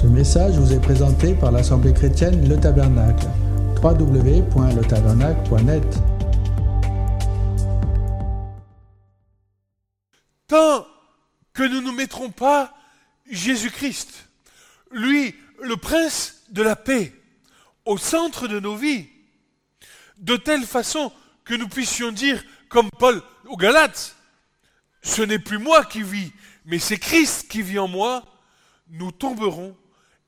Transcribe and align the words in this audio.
Ce 0.00 0.06
message 0.06 0.54
vous 0.54 0.72
est 0.72 0.80
présenté 0.80 1.34
par 1.34 1.50
l'Assemblée 1.50 1.92
chrétienne 1.92 2.48
Le 2.48 2.56
Tabernacle. 2.56 3.26
www.letabernacle.net 3.82 5.82
Tant 10.46 10.86
que 11.52 11.64
nous 11.64 11.80
ne 11.80 11.90
mettrons 11.90 12.30
pas 12.30 12.72
Jésus-Christ, 13.28 14.28
lui, 14.92 15.34
le 15.60 15.76
prince 15.76 16.44
de 16.50 16.62
la 16.62 16.76
paix, 16.76 17.12
au 17.84 17.98
centre 17.98 18.46
de 18.46 18.60
nos 18.60 18.76
vies, 18.76 19.08
de 20.18 20.36
telle 20.36 20.62
façon 20.62 21.10
que 21.44 21.54
nous 21.54 21.66
puissions 21.66 22.12
dire, 22.12 22.40
comme 22.68 22.88
Paul 23.00 23.20
aux 23.48 23.56
Galates, 23.56 24.14
ce 25.02 25.22
n'est 25.22 25.40
plus 25.40 25.58
moi 25.58 25.84
qui 25.84 26.04
vis, 26.04 26.32
mais 26.66 26.78
c'est 26.78 26.98
Christ 26.98 27.48
qui 27.48 27.62
vit 27.62 27.80
en 27.80 27.88
moi, 27.88 28.22
nous 28.90 29.10
tomberons 29.10 29.76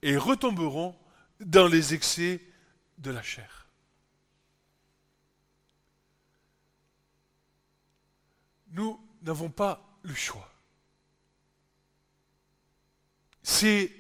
et 0.03 0.17
retomberont 0.17 0.99
dans 1.41 1.67
les 1.67 1.95
excès 1.95 2.41
de 2.99 3.11
la 3.11 3.23
chair. 3.23 3.69
Nous 8.69 9.01
n'avons 9.23 9.51
pas 9.51 9.99
le 10.03 10.15
choix. 10.15 10.49
C'est 13.43 13.93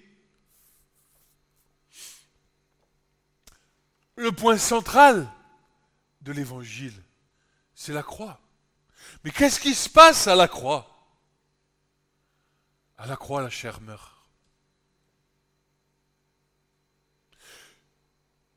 le 4.17 4.33
point 4.33 4.59
central 4.59 5.31
de 6.21 6.33
l'évangile, 6.33 7.03
c'est 7.75 7.93
la 7.93 8.03
croix. 8.03 8.39
Mais 9.25 9.31
qu'est-ce 9.31 9.59
qui 9.59 9.75
se 9.75 9.89
passe 9.89 10.27
à 10.27 10.37
la 10.37 10.47
croix? 10.47 10.87
À 12.99 13.07
la 13.07 13.17
croix, 13.17 13.43
la 13.43 13.51
chair 13.51 13.81
meurt. 13.81 14.20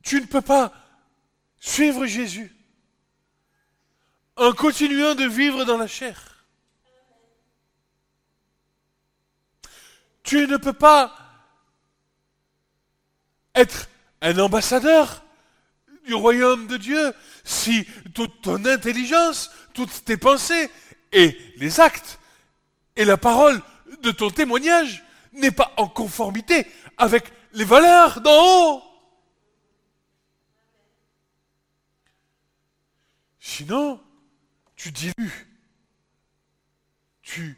Tu 0.03 0.21
ne 0.21 0.25
peux 0.25 0.41
pas 0.41 0.73
suivre 1.59 2.05
Jésus 2.05 2.53
en 4.35 4.51
continuant 4.51 5.15
de 5.15 5.25
vivre 5.25 5.63
dans 5.63 5.77
la 5.77 5.87
chair. 5.87 6.45
Tu 10.23 10.47
ne 10.47 10.57
peux 10.57 10.73
pas 10.73 11.15
être 13.55 13.89
un 14.21 14.37
ambassadeur 14.39 15.23
du 16.05 16.13
royaume 16.13 16.67
de 16.67 16.77
Dieu 16.77 17.13
si 17.43 17.85
toute 18.13 18.41
ton 18.41 18.65
intelligence, 18.65 19.51
toutes 19.73 20.03
tes 20.05 20.17
pensées 20.17 20.69
et 21.11 21.38
les 21.57 21.79
actes 21.79 22.19
et 22.95 23.05
la 23.05 23.17
parole 23.17 23.61
de 24.01 24.11
ton 24.11 24.29
témoignage 24.29 25.03
n'est 25.33 25.51
pas 25.51 25.73
en 25.77 25.88
conformité 25.88 26.67
avec 26.97 27.25
les 27.53 27.65
valeurs 27.65 28.21
d'en 28.21 28.31
haut. 28.75 28.92
Sinon, 33.45 34.02
tu 34.77 34.94
dilues. 34.94 35.47
Tu 37.22 37.58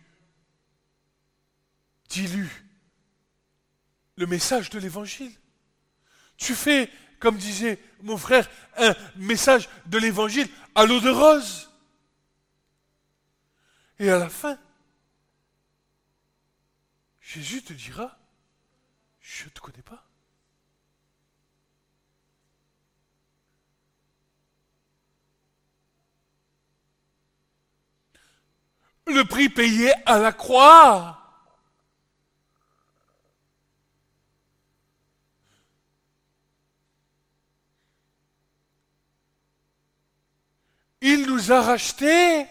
dilues 2.09 2.66
le 4.16 4.25
message 4.25 4.72
de 4.72 4.80
l'évangile. 4.80 5.31
Tu 6.38 6.55
fais, 6.55 6.92
comme 7.19 7.38
disait 7.38 7.80
mon 8.02 8.17
frère, 8.17 8.50
un 8.77 8.95
message 9.16 9.69
de 9.86 10.00
l'évangile 10.00 10.50
à 10.73 10.88
l'eau 10.88 11.00
de 11.00 11.11
rose. 11.11 11.69
Et 13.99 14.09
à 14.09 14.17
la 14.17 14.30
fin, 14.30 14.58
Jésus 17.22 17.61
te 17.61 17.73
dira, 17.73 18.17
je 19.22 19.45
ne 19.45 19.49
te 19.49 19.59
connais 19.59 19.83
pas. 19.83 20.05
Le 29.08 29.23
prix 29.23 29.49
payé 29.49 29.93
à 30.05 30.17
la 30.17 30.32
croix. 30.32 31.21
Il 41.02 41.27
nous 41.27 41.52
a 41.52 41.61
rachetés. 41.61 42.48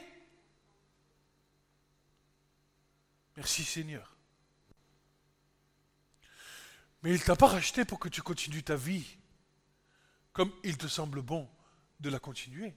Merci 3.37 3.65
Seigneur. 3.65 4.17
Mais 7.03 7.11
il 7.11 7.19
ne 7.19 7.25
t'a 7.25 7.35
pas 7.35 7.49
racheté 7.49 7.85
pour 7.85 7.99
que 7.99 8.09
tu 8.09 8.23
continues 8.23 8.63
ta 8.63 8.77
vie 8.77 9.19
comme 10.33 10.53
il 10.63 10.77
te 10.79 10.87
semble 10.87 11.21
bon 11.21 11.49
de 12.01 12.11
la 12.11 12.19
continuer. 12.19 12.75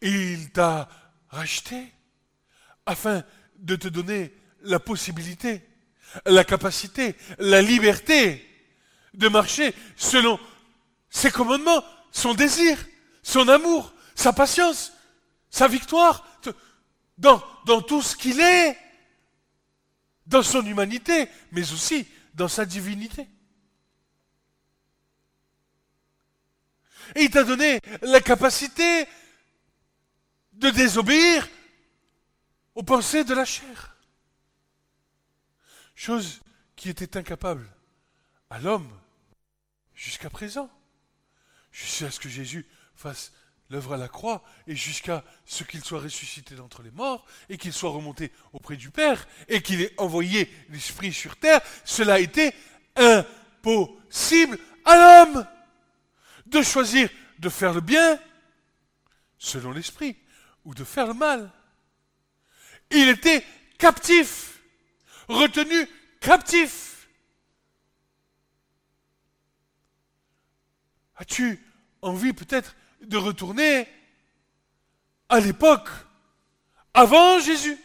Il 0.00 0.52
t'a 0.52 0.88
racheté 1.32 1.92
afin 2.86 3.24
de 3.56 3.74
te 3.74 3.88
donner 3.88 4.32
la 4.62 4.78
possibilité, 4.78 5.62
la 6.26 6.44
capacité, 6.44 7.16
la 7.38 7.62
liberté 7.62 8.46
de 9.14 9.28
marcher 9.28 9.74
selon 9.96 10.38
ses 11.10 11.30
commandements, 11.30 11.82
son 12.12 12.34
désir, 12.34 12.78
son 13.22 13.48
amour, 13.48 13.92
sa 14.14 14.32
patience, 14.32 14.92
sa 15.50 15.68
victoire, 15.68 16.26
dans, 17.18 17.42
dans 17.66 17.80
tout 17.80 18.02
ce 18.02 18.16
qu'il 18.16 18.40
est, 18.40 18.76
dans 20.26 20.42
son 20.42 20.64
humanité, 20.64 21.28
mais 21.50 21.72
aussi 21.72 22.06
dans 22.34 22.48
sa 22.48 22.64
divinité. 22.64 23.26
Et 27.14 27.24
il 27.24 27.30
t'a 27.30 27.44
donné 27.44 27.80
la 28.02 28.20
capacité 28.20 29.06
de 30.54 30.70
désobéir 30.70 31.48
aux 32.74 32.82
pensées 32.82 33.24
de 33.24 33.34
la 33.34 33.44
chair. 33.44 33.96
Chose 35.94 36.40
qui 36.76 36.88
était 36.88 37.16
incapable 37.16 37.68
à 38.50 38.58
l'homme 38.58 38.90
jusqu'à 39.94 40.30
présent. 40.30 40.70
Jusqu'à 41.70 42.10
ce 42.10 42.20
que 42.20 42.28
Jésus 42.28 42.66
fasse 42.94 43.32
l'œuvre 43.70 43.94
à 43.94 43.96
la 43.96 44.08
croix 44.08 44.44
et 44.66 44.76
jusqu'à 44.76 45.24
ce 45.46 45.64
qu'il 45.64 45.82
soit 45.82 46.00
ressuscité 46.00 46.54
d'entre 46.54 46.82
les 46.82 46.90
morts 46.90 47.24
et 47.48 47.56
qu'il 47.56 47.72
soit 47.72 47.90
remonté 47.90 48.30
auprès 48.52 48.76
du 48.76 48.90
Père 48.90 49.26
et 49.48 49.62
qu'il 49.62 49.80
ait 49.80 49.94
envoyé 49.96 50.52
l'Esprit 50.68 51.12
sur 51.12 51.36
terre, 51.36 51.60
cela 51.84 52.20
été 52.20 52.52
impossible 52.96 54.58
à 54.84 55.24
l'homme 55.24 55.46
de 56.46 56.62
choisir 56.62 57.08
de 57.38 57.48
faire 57.48 57.72
le 57.72 57.80
bien 57.80 58.20
selon 59.38 59.72
l'Esprit 59.72 60.16
ou 60.64 60.74
de 60.74 60.84
faire 60.84 61.06
le 61.06 61.14
mal. 61.14 61.50
Il 62.90 63.08
était 63.08 63.44
captif, 63.78 64.60
retenu 65.28 65.88
captif. 66.20 67.08
As-tu 71.16 71.64
envie 72.02 72.32
peut-être 72.32 72.74
de 73.00 73.16
retourner 73.16 73.88
à 75.28 75.40
l'époque 75.40 75.88
avant 76.94 77.40
Jésus? 77.40 77.78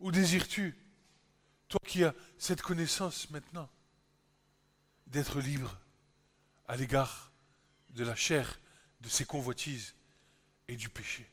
Ou 0.00 0.10
désires-tu, 0.10 0.76
toi 1.68 1.80
qui 1.86 2.04
as 2.04 2.14
cette 2.38 2.62
connaissance 2.62 3.30
maintenant, 3.30 3.68
d'être 5.06 5.40
libre 5.40 5.78
à 6.68 6.76
l'égard 6.76 7.32
de 7.90 8.04
la 8.04 8.14
chair 8.14 8.58
de 9.00 9.08
ses 9.08 9.24
convoitises 9.24 9.94
et 10.68 10.76
du 10.76 10.88
péché. 10.88 11.28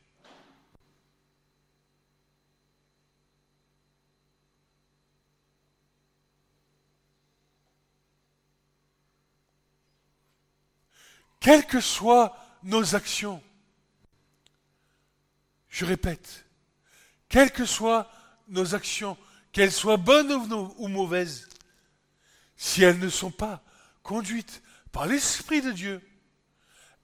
Quelles 11.39 11.65
que 11.65 11.81
soient 11.81 12.38
nos 12.63 12.95
actions, 12.95 13.44
je 15.68 15.83
répète, 15.83 16.45
quelles 17.27 17.51
que 17.51 17.66
soient 17.66 18.09
nos 18.48 18.75
actions, 18.75 19.18
qu'elles 19.51 19.74
soient 19.74 19.98
bonnes 19.98 20.31
ou 20.77 20.88
mauvaises, 20.88 21.50
si 22.56 22.81
elles 22.83 23.00
ne 23.00 23.09
sont 23.09 23.31
pas 23.31 23.62
conduites 24.04 24.62
par 24.94 25.06
l'Esprit 25.06 25.62
de 25.62 25.71
Dieu, 25.71 26.01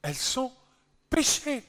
elles 0.02 0.16
sont 0.16 0.56
péchées. 1.10 1.64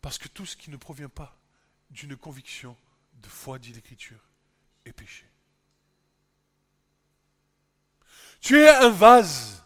Parce 0.00 0.18
que 0.18 0.28
tout 0.28 0.46
ce 0.46 0.56
qui 0.56 0.70
ne 0.70 0.76
provient 0.76 1.08
pas 1.08 1.36
d'une 1.90 2.16
conviction 2.16 2.76
de 3.14 3.28
foi, 3.28 3.58
dit 3.58 3.72
l'Écriture, 3.72 4.18
est 4.84 4.92
péché. 4.92 5.24
Tu 8.40 8.58
es 8.58 8.68
un 8.68 8.90
vase. 8.90 9.62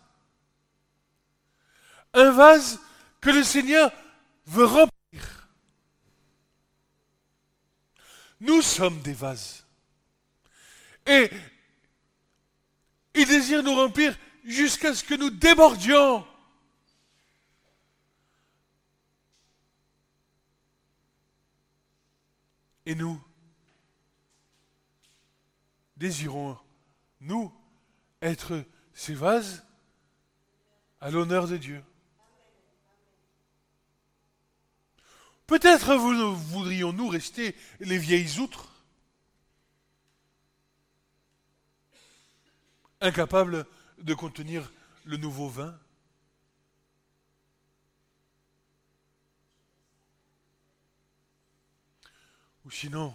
Un 2.12 2.30
vase 2.30 2.78
que 3.20 3.30
le 3.30 3.42
Seigneur 3.42 3.90
veut 4.44 4.66
remplir. 4.66 5.48
Nous 8.40 8.60
sommes 8.60 9.00
des 9.00 9.14
vases. 9.14 9.64
Et 11.06 11.30
il 13.16 13.26
désire 13.26 13.62
nous 13.62 13.74
remplir 13.74 14.16
jusqu'à 14.44 14.94
ce 14.94 15.02
que 15.02 15.14
nous 15.14 15.30
débordions. 15.30 16.26
Et 22.84 22.94
nous 22.94 23.20
désirons, 25.96 26.56
nous, 27.20 27.52
être 28.22 28.64
ces 28.94 29.14
vases 29.14 29.66
à 31.00 31.10
l'honneur 31.10 31.48
de 31.48 31.56
Dieu. 31.56 31.82
Peut-être 35.46 35.94
voudrions-nous 35.94 37.08
rester 37.08 37.56
les 37.80 37.98
vieilles 37.98 38.38
outres, 38.40 38.75
incapables 43.00 43.66
de 43.98 44.14
contenir 44.14 44.72
le 45.04 45.16
nouveau 45.16 45.48
vin. 45.48 45.78
Ou 52.64 52.70
sinon, 52.70 53.14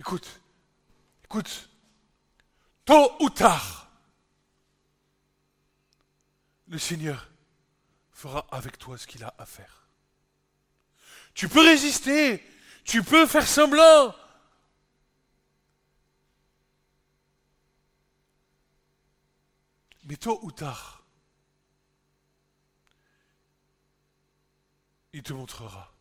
écoute, 0.00 0.40
écoute, 1.24 1.70
tôt 2.84 3.12
ou 3.20 3.30
tard, 3.30 3.88
le 6.66 6.78
Seigneur 6.78 7.28
fera 8.10 8.46
avec 8.50 8.78
toi 8.78 8.98
ce 8.98 9.06
qu'il 9.06 9.22
a 9.22 9.32
à 9.38 9.46
faire. 9.46 9.86
Tu 11.34 11.48
peux 11.48 11.60
résister, 11.60 12.44
tu 12.84 13.02
peux 13.02 13.26
faire 13.26 13.46
semblant. 13.46 14.14
Mais 20.04 20.16
tôt 20.16 20.40
ou 20.42 20.50
tard, 20.50 21.04
il 25.12 25.22
te 25.22 25.32
montrera. 25.32 25.92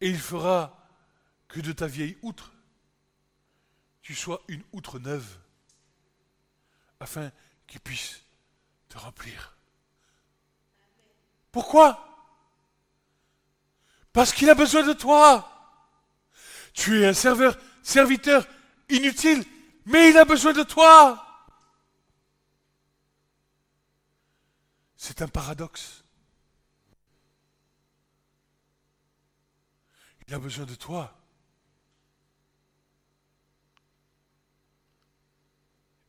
Et 0.00 0.08
il 0.08 0.18
fera 0.18 0.76
que 1.48 1.60
de 1.60 1.72
ta 1.72 1.86
vieille 1.86 2.18
outre, 2.22 2.52
tu 4.02 4.14
sois 4.14 4.42
une 4.48 4.62
outre 4.72 4.98
neuve, 4.98 5.38
afin 7.00 7.30
qu'il 7.66 7.80
puisse 7.80 8.22
te 8.88 8.98
remplir. 8.98 9.56
Pourquoi? 11.52 12.06
Parce 14.12 14.32
qu'il 14.32 14.50
a 14.50 14.54
besoin 14.54 14.82
de 14.82 14.92
toi. 14.92 15.46
Tu 16.72 17.02
es 17.02 17.06
un 17.06 17.14
serviteur 17.82 18.46
inutile, 18.88 19.44
mais 19.86 20.10
il 20.10 20.18
a 20.18 20.24
besoin 20.24 20.52
de 20.52 20.62
toi. 20.62 21.26
C'est 25.10 25.22
un 25.22 25.28
paradoxe. 25.28 26.04
Il 30.28 30.34
a 30.34 30.38
besoin 30.38 30.66
de 30.66 30.76
toi. 30.76 31.18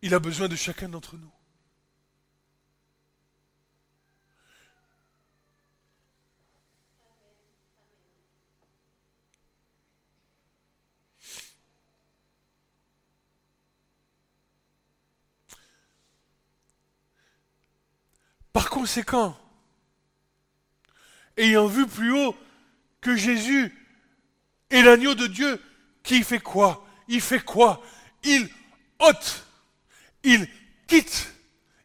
Il 0.03 0.13
a 0.13 0.19
besoin 0.19 0.47
de 0.47 0.55
chacun 0.55 0.87
d'entre 0.87 1.17
nous. 1.17 1.31
Par 18.53 18.69
conséquent, 18.69 19.37
ayant 21.37 21.67
vu 21.67 21.87
plus 21.87 22.11
haut 22.11 22.35
que 22.99 23.15
Jésus 23.15 23.73
est 24.69 24.81
l'agneau 24.81 25.15
de 25.15 25.27
Dieu, 25.27 25.61
qui 26.03 26.23
fait 26.23 26.39
quoi? 26.39 26.85
Il 27.07 27.21
fait 27.21 27.43
quoi? 27.43 27.83
Il 28.23 28.49
ôte, 28.99 29.45
il 30.23 30.47
quitte, 30.87 31.33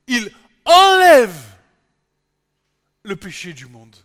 il 0.07 0.33
enlève 0.65 1.37
le 3.03 3.17
péché 3.17 3.53
du 3.53 3.67
monde. 3.67 3.97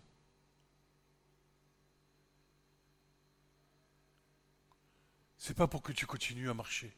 C'est 5.37 5.55
pas 5.55 5.67
pour 5.67 5.81
que 5.81 5.91
tu 5.91 6.05
continues 6.05 6.51
à 6.51 6.53
marcher 6.53 6.95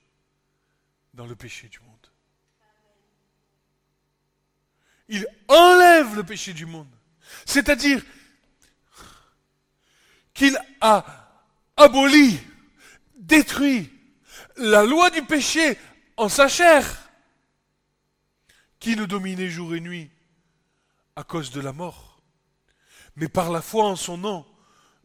dans 1.13 1.25
le 1.25 1.35
péché 1.35 1.69
du 1.69 1.79
monde. 1.79 2.12
Il 5.07 5.27
enlève 5.47 6.15
le 6.15 6.23
péché 6.23 6.53
du 6.53 6.65
monde. 6.65 6.93
C'est-à-dire 7.45 8.01
qu'il 10.33 10.57
a 10.81 11.05
aboli, 11.77 12.39
détruit 13.15 13.91
la 14.57 14.83
loi 14.83 15.09
du 15.09 15.23
péché 15.23 15.77
en 16.17 16.29
sa 16.29 16.47
chair, 16.47 17.09
qui 18.79 18.95
nous 18.95 19.07
dominait 19.07 19.49
jour 19.49 19.75
et 19.75 19.79
nuit 19.79 20.11
à 21.15 21.23
cause 21.23 21.51
de 21.51 21.61
la 21.61 21.73
mort. 21.73 22.21
Mais 23.15 23.29
par 23.29 23.51
la 23.51 23.61
foi 23.61 23.85
en 23.85 23.95
son 23.95 24.17
nom, 24.17 24.45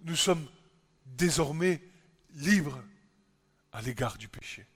nous 0.04 0.16
sommes 0.16 0.48
désormais 1.06 1.82
libres 2.34 2.82
à 3.72 3.82
l'égard 3.82 4.16
du 4.16 4.28
péché. 4.28 4.66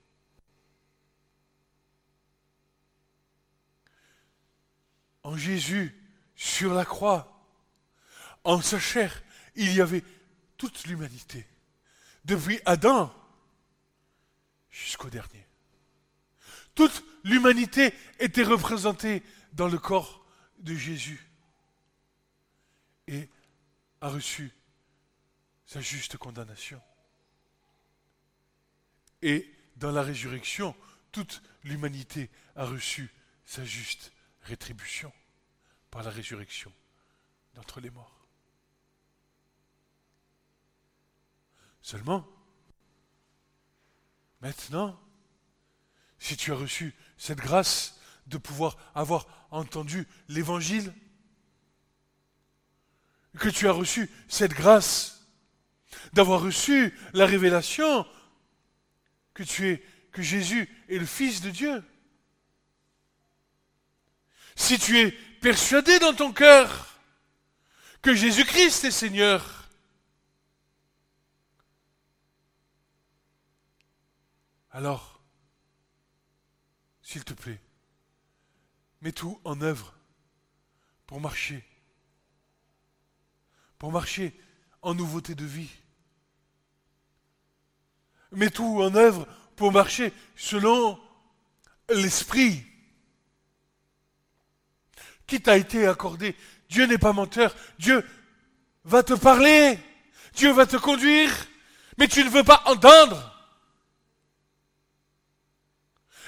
En 5.24 5.36
Jésus, 5.36 5.98
sur 6.36 6.74
la 6.74 6.84
croix, 6.84 7.28
en 8.44 8.60
sa 8.60 8.78
chair, 8.78 9.22
il 9.54 9.72
y 9.72 9.80
avait 9.80 10.04
toute 10.56 10.84
l'humanité, 10.86 11.46
depuis 12.24 12.60
Adam 12.64 13.14
jusqu'au 14.70 15.10
dernier. 15.10 15.46
Toute 16.74 17.04
l'humanité 17.24 17.94
était 18.18 18.42
représentée 18.42 19.22
dans 19.52 19.68
le 19.68 19.78
corps 19.78 20.24
de 20.58 20.74
Jésus 20.74 21.28
et 23.06 23.28
a 24.00 24.08
reçu 24.08 24.50
sa 25.66 25.80
juste 25.80 26.16
condamnation. 26.16 26.80
Et 29.20 29.52
dans 29.76 29.92
la 29.92 30.02
résurrection, 30.02 30.74
toute 31.12 31.42
l'humanité 31.64 32.30
a 32.56 32.64
reçu 32.64 33.10
sa 33.44 33.64
juste 33.64 34.12
rétribution 34.42 35.12
par 35.90 36.02
la 36.02 36.10
résurrection 36.10 36.72
d'entre 37.54 37.80
les 37.80 37.90
morts. 37.90 38.26
Seulement, 41.82 42.26
maintenant, 44.40 44.98
si 46.18 46.36
tu 46.36 46.52
as 46.52 46.56
reçu 46.56 46.94
cette 47.18 47.38
grâce 47.38 48.00
de 48.26 48.38
pouvoir 48.38 48.76
avoir 48.94 49.26
entendu 49.50 50.06
l'Évangile, 50.28 50.94
que 53.38 53.48
tu 53.48 53.66
as 53.66 53.72
reçu 53.72 54.10
cette 54.28 54.52
grâce 54.52 55.26
d'avoir 56.12 56.40
reçu 56.40 56.96
la 57.12 57.26
révélation 57.26 58.06
que 59.34 59.42
tu 59.42 59.68
es, 59.68 59.82
que 60.12 60.22
Jésus 60.22 60.68
est 60.88 60.98
le 60.98 61.06
Fils 61.06 61.40
de 61.40 61.50
Dieu, 61.50 61.82
si 64.56 64.78
tu 64.78 64.98
es 64.98 65.10
persuadé 65.40 65.98
dans 65.98 66.14
ton 66.14 66.32
cœur 66.32 66.98
que 68.00 68.14
Jésus-Christ 68.14 68.84
est 68.84 68.90
Seigneur, 68.90 69.68
alors, 74.70 75.20
s'il 77.02 77.24
te 77.24 77.34
plaît, 77.34 77.60
mets 79.02 79.12
tout 79.12 79.40
en 79.44 79.60
œuvre 79.60 79.94
pour 81.06 81.20
marcher, 81.20 81.64
pour 83.78 83.92
marcher 83.92 84.38
en 84.80 84.94
nouveauté 84.94 85.34
de 85.34 85.44
vie. 85.44 85.70
Mets 88.32 88.50
tout 88.50 88.82
en 88.82 88.94
œuvre 88.94 89.28
pour 89.56 89.72
marcher 89.72 90.12
selon 90.36 90.98
l'esprit 91.90 92.64
qui 95.26 95.40
t'a 95.40 95.56
été 95.56 95.86
accordé. 95.86 96.36
Dieu 96.68 96.86
n'est 96.86 96.98
pas 96.98 97.12
menteur. 97.12 97.54
Dieu 97.78 98.04
va 98.84 99.02
te 99.02 99.14
parler. 99.14 99.78
Dieu 100.34 100.52
va 100.52 100.66
te 100.66 100.76
conduire. 100.76 101.32
Mais 101.98 102.08
tu 102.08 102.24
ne 102.24 102.30
veux 102.30 102.44
pas 102.44 102.62
entendre. 102.66 103.28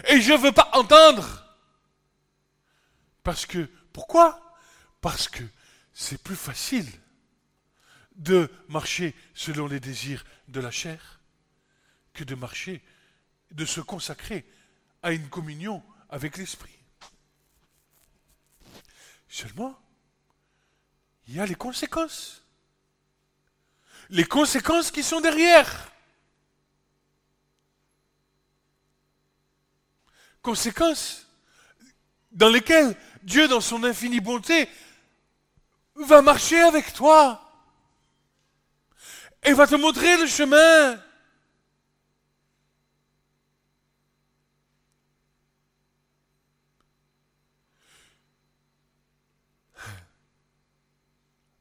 Et 0.09 0.21
je 0.21 0.33
ne 0.33 0.39
veux 0.39 0.53
pas 0.53 0.71
entendre 0.75 1.45
Parce 3.23 3.47
que, 3.47 3.69
pourquoi? 3.93 4.57
Parce 5.01 5.29
que 5.29 5.45
c'est 5.93 6.23
plus 6.23 6.37
facile 6.37 6.91
de 8.17 8.51
marcher 8.69 9.15
selon 9.35 9.67
les 9.67 9.81
désirs 9.81 10.25
de 10.49 10.61
la 10.61 10.71
chair 10.71 11.21
que 12.13 12.25
de 12.25 12.35
marcher, 12.35 12.83
de 13.51 13.65
se 13.65 13.81
consacrer 13.81 14.45
à 15.03 15.13
une 15.13 15.29
communion 15.29 15.83
avec 16.09 16.37
l'Esprit. 16.37 16.74
Seulement, 19.35 19.77
il 21.27 21.35
y 21.35 21.41
a 21.41 21.45
les 21.45 21.57
conséquences. 21.57 22.45
Les 24.09 24.23
conséquences 24.25 24.93
qui 24.93 25.03
sont 25.03 25.21
derrière. 25.21 25.91
Conséquences 30.41 31.27
dans 32.31 32.49
lesquelles 32.49 32.97
Dieu, 33.25 33.49
dans 33.49 33.61
son 33.61 33.83
infinie 33.83 34.21
bonté, 34.21 34.69
va 35.97 36.23
marcher 36.23 36.61
avec 36.61 36.93
toi 36.93 37.43
et 39.43 39.53
va 39.53 39.67
te 39.67 39.75
montrer 39.75 40.17
le 40.17 40.29
chemin. 40.29 41.04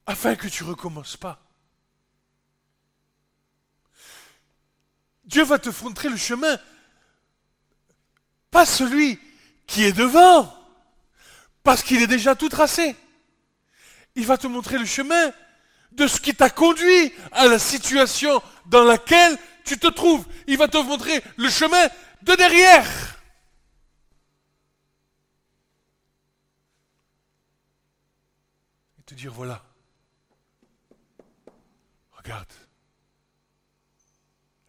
Afin 0.05 0.35
que 0.35 0.47
tu 0.47 0.63
recommences 0.63 1.17
pas. 1.17 1.39
Dieu 5.23 5.43
va 5.43 5.57
te 5.57 5.69
montrer 5.83 6.09
le 6.09 6.17
chemin, 6.17 6.59
pas 8.51 8.65
celui 8.65 9.19
qui 9.65 9.83
est 9.83 9.93
devant, 9.93 10.53
parce 11.63 11.81
qu'il 11.81 12.01
est 12.01 12.07
déjà 12.07 12.35
tout 12.35 12.49
tracé. 12.49 12.95
Il 14.15 14.25
va 14.25 14.37
te 14.37 14.47
montrer 14.47 14.77
le 14.77 14.85
chemin 14.85 15.31
de 15.93 16.07
ce 16.07 16.19
qui 16.19 16.35
t'a 16.35 16.49
conduit 16.49 17.13
à 17.31 17.47
la 17.47 17.57
situation 17.57 18.43
dans 18.65 18.83
laquelle 18.83 19.37
tu 19.63 19.77
te 19.79 19.87
trouves. 19.87 20.27
Il 20.47 20.57
va 20.57 20.67
te 20.67 20.77
montrer 20.77 21.23
le 21.37 21.49
chemin 21.49 21.87
de 22.21 22.35
derrière. 22.35 23.19
Et 28.99 29.03
te 29.03 29.15
dire, 29.15 29.31
voilà, 29.31 29.63
regarde, 32.23 32.53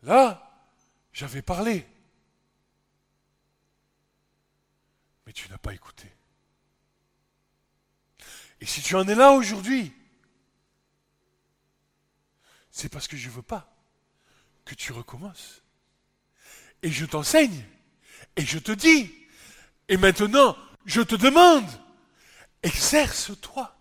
là, 0.02 0.68
j'avais 1.12 1.42
parlé, 1.42 1.86
mais 5.24 5.32
tu 5.32 5.48
n'as 5.48 5.58
pas 5.58 5.72
écouté. 5.72 6.10
Et 8.60 8.66
si 8.66 8.82
tu 8.82 8.96
en 8.96 9.06
es 9.06 9.14
là 9.14 9.32
aujourd'hui, 9.32 9.92
c'est 12.70 12.88
parce 12.88 13.06
que 13.06 13.16
je 13.16 13.28
ne 13.28 13.34
veux 13.34 13.42
pas 13.42 13.72
que 14.64 14.74
tu 14.74 14.92
recommences. 14.92 15.62
Et 16.82 16.90
je 16.90 17.06
t'enseigne, 17.06 17.64
et 18.36 18.44
je 18.44 18.58
te 18.58 18.72
dis, 18.72 19.14
et 19.88 19.96
maintenant, 19.96 20.56
je 20.86 21.02
te 21.02 21.14
demande, 21.14 21.68
exerce-toi, 22.62 23.76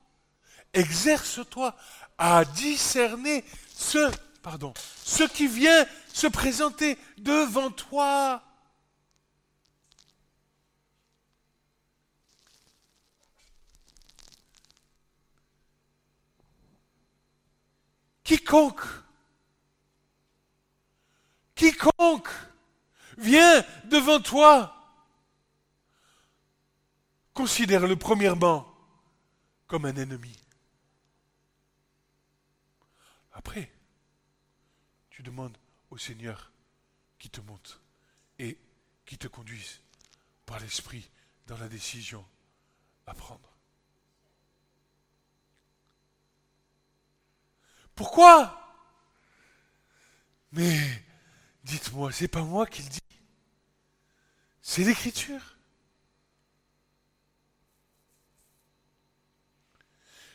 exerce-toi 0.74 1.76
à 2.18 2.46
discerner 2.46 3.44
ce, 3.76 4.12
pardon, 4.42 4.74
ce 5.04 5.24
qui 5.24 5.48
vient 5.48 5.86
se 6.14 6.28
présenter 6.28 6.98
devant 7.18 7.72
toi. 7.72 8.42
Quiconque, 18.24 18.82
quiconque 21.56 22.30
vient 23.18 23.66
devant 23.86 24.22
toi, 24.22 24.74
considère 27.34 27.86
le 27.86 27.98
premièrement 27.98 28.66
comme 29.68 29.86
un 29.86 29.96
ennemi. 29.96 30.43
Après, 33.34 33.72
tu 35.10 35.24
demandes 35.24 35.58
au 35.90 35.98
Seigneur 35.98 36.52
qui 37.18 37.30
te 37.30 37.42
monte 37.42 37.82
et 38.40 38.58
qui 39.06 39.18
te 39.18 39.28
conduise 39.28 39.82
par 40.46 40.60
l'Esprit 40.60 41.10
dans 41.48 41.58
la 41.58 41.68
décision 41.68 42.26
à 43.06 43.14
prendre. 43.14 43.58
Pourquoi? 47.96 48.60
Mais 50.52 51.04
dites-moi, 51.64 52.12
c'est 52.12 52.28
pas 52.28 52.44
moi 52.44 52.66
qui 52.66 52.84
le 52.84 52.90
dis. 52.90 53.00
C'est 54.62 54.84
l'écriture. 54.84 55.58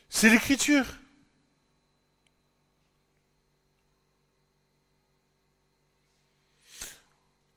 C'est 0.09 0.31
l'écriture. 0.31 0.87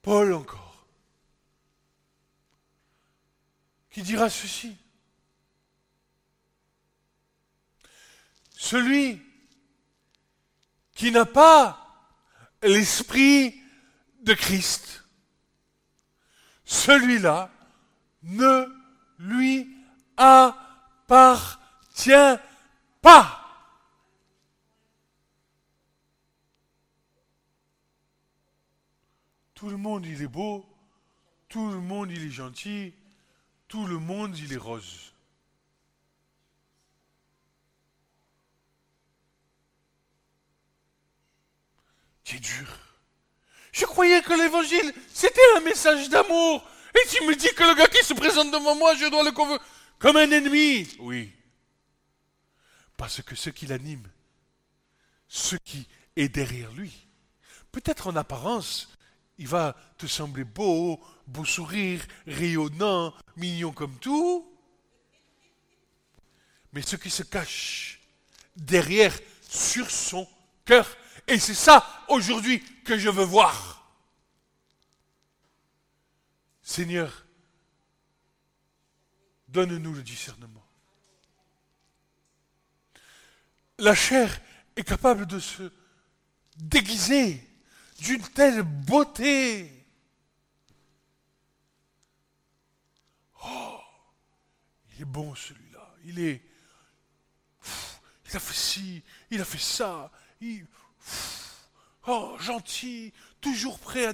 Paul 0.01 0.33
encore, 0.33 0.87
qui 3.89 4.01
dira 4.01 4.29
ceci. 4.29 4.75
Celui 8.55 9.21
qui 10.93 11.11
n'a 11.11 11.25
pas 11.25 11.77
l'esprit 12.61 13.59
de 14.21 14.33
Christ, 14.33 15.03
celui-là 16.63 17.51
ne 18.23 18.65
lui 19.17 19.75
appartient 20.17 21.59
pas. 23.01 23.40
Tout 29.61 29.69
le 29.69 29.77
monde, 29.77 30.07
il 30.07 30.19
est 30.23 30.27
beau, 30.27 30.65
tout 31.47 31.69
le 31.69 31.79
monde, 31.79 32.09
il 32.09 32.25
est 32.25 32.31
gentil, 32.31 32.95
tout 33.67 33.85
le 33.85 33.99
monde, 33.99 34.35
il 34.35 34.51
est 34.51 34.57
rose. 34.57 35.13
C'est 42.23 42.39
dur. 42.39 42.65
Je 43.71 43.85
croyais 43.85 44.23
que 44.23 44.33
l'évangile, 44.33 44.95
c'était 45.13 45.39
un 45.55 45.59
message 45.59 46.09
d'amour. 46.09 46.67
Et 46.95 47.07
tu 47.09 47.23
me 47.27 47.35
dis 47.35 47.53
que 47.53 47.63
le 47.63 47.75
gars 47.75 47.85
qui 47.85 48.03
se 48.03 48.15
présente 48.15 48.51
devant 48.51 48.75
moi, 48.75 48.95
je 48.95 49.11
dois 49.11 49.23
le 49.23 49.31
convaincre 49.31 49.63
comme 49.99 50.17
un 50.17 50.31
ennemi. 50.31 50.89
Oui. 50.97 51.31
Parce 52.97 53.21
que 53.21 53.35
ce 53.35 53.51
qui 53.51 53.67
l'anime, 53.67 54.09
ce 55.27 55.55
qui 55.55 55.87
est 56.15 56.29
derrière 56.29 56.71
lui, 56.71 57.05
peut-être 57.71 58.07
en 58.07 58.15
apparence, 58.15 58.91
il 59.41 59.47
va 59.47 59.75
te 59.97 60.05
sembler 60.05 60.43
beau, 60.43 61.03
beau 61.25 61.45
sourire, 61.45 62.05
rayonnant, 62.27 63.11
mignon 63.37 63.71
comme 63.71 63.97
tout. 63.97 64.47
Mais 66.73 66.83
ce 66.83 66.95
qui 66.95 67.09
se 67.09 67.23
cache 67.23 68.01
derrière, 68.55 69.17
sur 69.41 69.89
son 69.89 70.29
cœur, 70.63 70.95
et 71.27 71.39
c'est 71.39 71.55
ça 71.55 72.05
aujourd'hui 72.07 72.63
que 72.83 72.99
je 72.99 73.09
veux 73.09 73.23
voir. 73.23 73.91
Seigneur, 76.61 77.25
donne-nous 79.47 79.93
le 79.95 80.03
discernement. 80.03 80.67
La 83.79 83.95
chair 83.95 84.39
est 84.75 84.83
capable 84.83 85.25
de 85.25 85.39
se 85.39 85.63
déguiser 86.57 87.50
d'une 88.01 88.27
telle 88.29 88.63
beauté. 88.63 89.85
Oh, 93.45 93.79
il 94.93 95.03
est 95.03 95.05
bon 95.05 95.35
celui-là. 95.35 95.95
Il 96.05 96.19
est. 96.19 96.41
Il 98.29 98.35
a 98.35 98.39
fait 98.39 98.53
ci, 98.53 99.03
il 99.29 99.41
a 99.41 99.45
fait 99.45 99.57
ça. 99.57 100.11
Il, 100.39 100.65
Oh, 102.07 102.35
gentil, 102.39 103.13
toujours 103.39 103.77
prêt 103.77 104.07
à, 104.07 104.13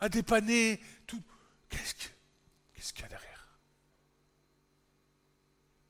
à 0.00 0.08
dépanner. 0.10 0.82
Tout. 1.06 1.22
Qu'est-ce 1.70 2.92
qu'il 2.92 3.02
y 3.02 3.06
a 3.06 3.08
derrière? 3.08 3.48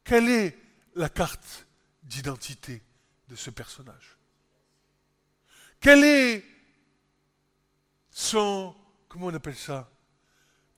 Quelle 0.05 0.29
est 0.29 0.59
la 0.95 1.09
carte 1.09 1.67
d'identité 2.05 2.83
de 3.29 3.35
ce 3.35 3.51
personnage? 3.51 4.17
Quel 5.81 6.05
est 6.05 6.45
son, 8.13 8.77
comment 9.09 9.27
on 9.27 9.35
appelle 9.35 9.57
ça? 9.57 9.91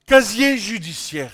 Casier 0.05 0.57
judiciaire. 0.57 1.33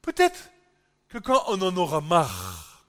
Peut-être 0.00 0.50
que 1.08 1.18
quand 1.18 1.44
on 1.48 1.60
en 1.62 1.76
aura 1.76 2.00
marre 2.00 2.86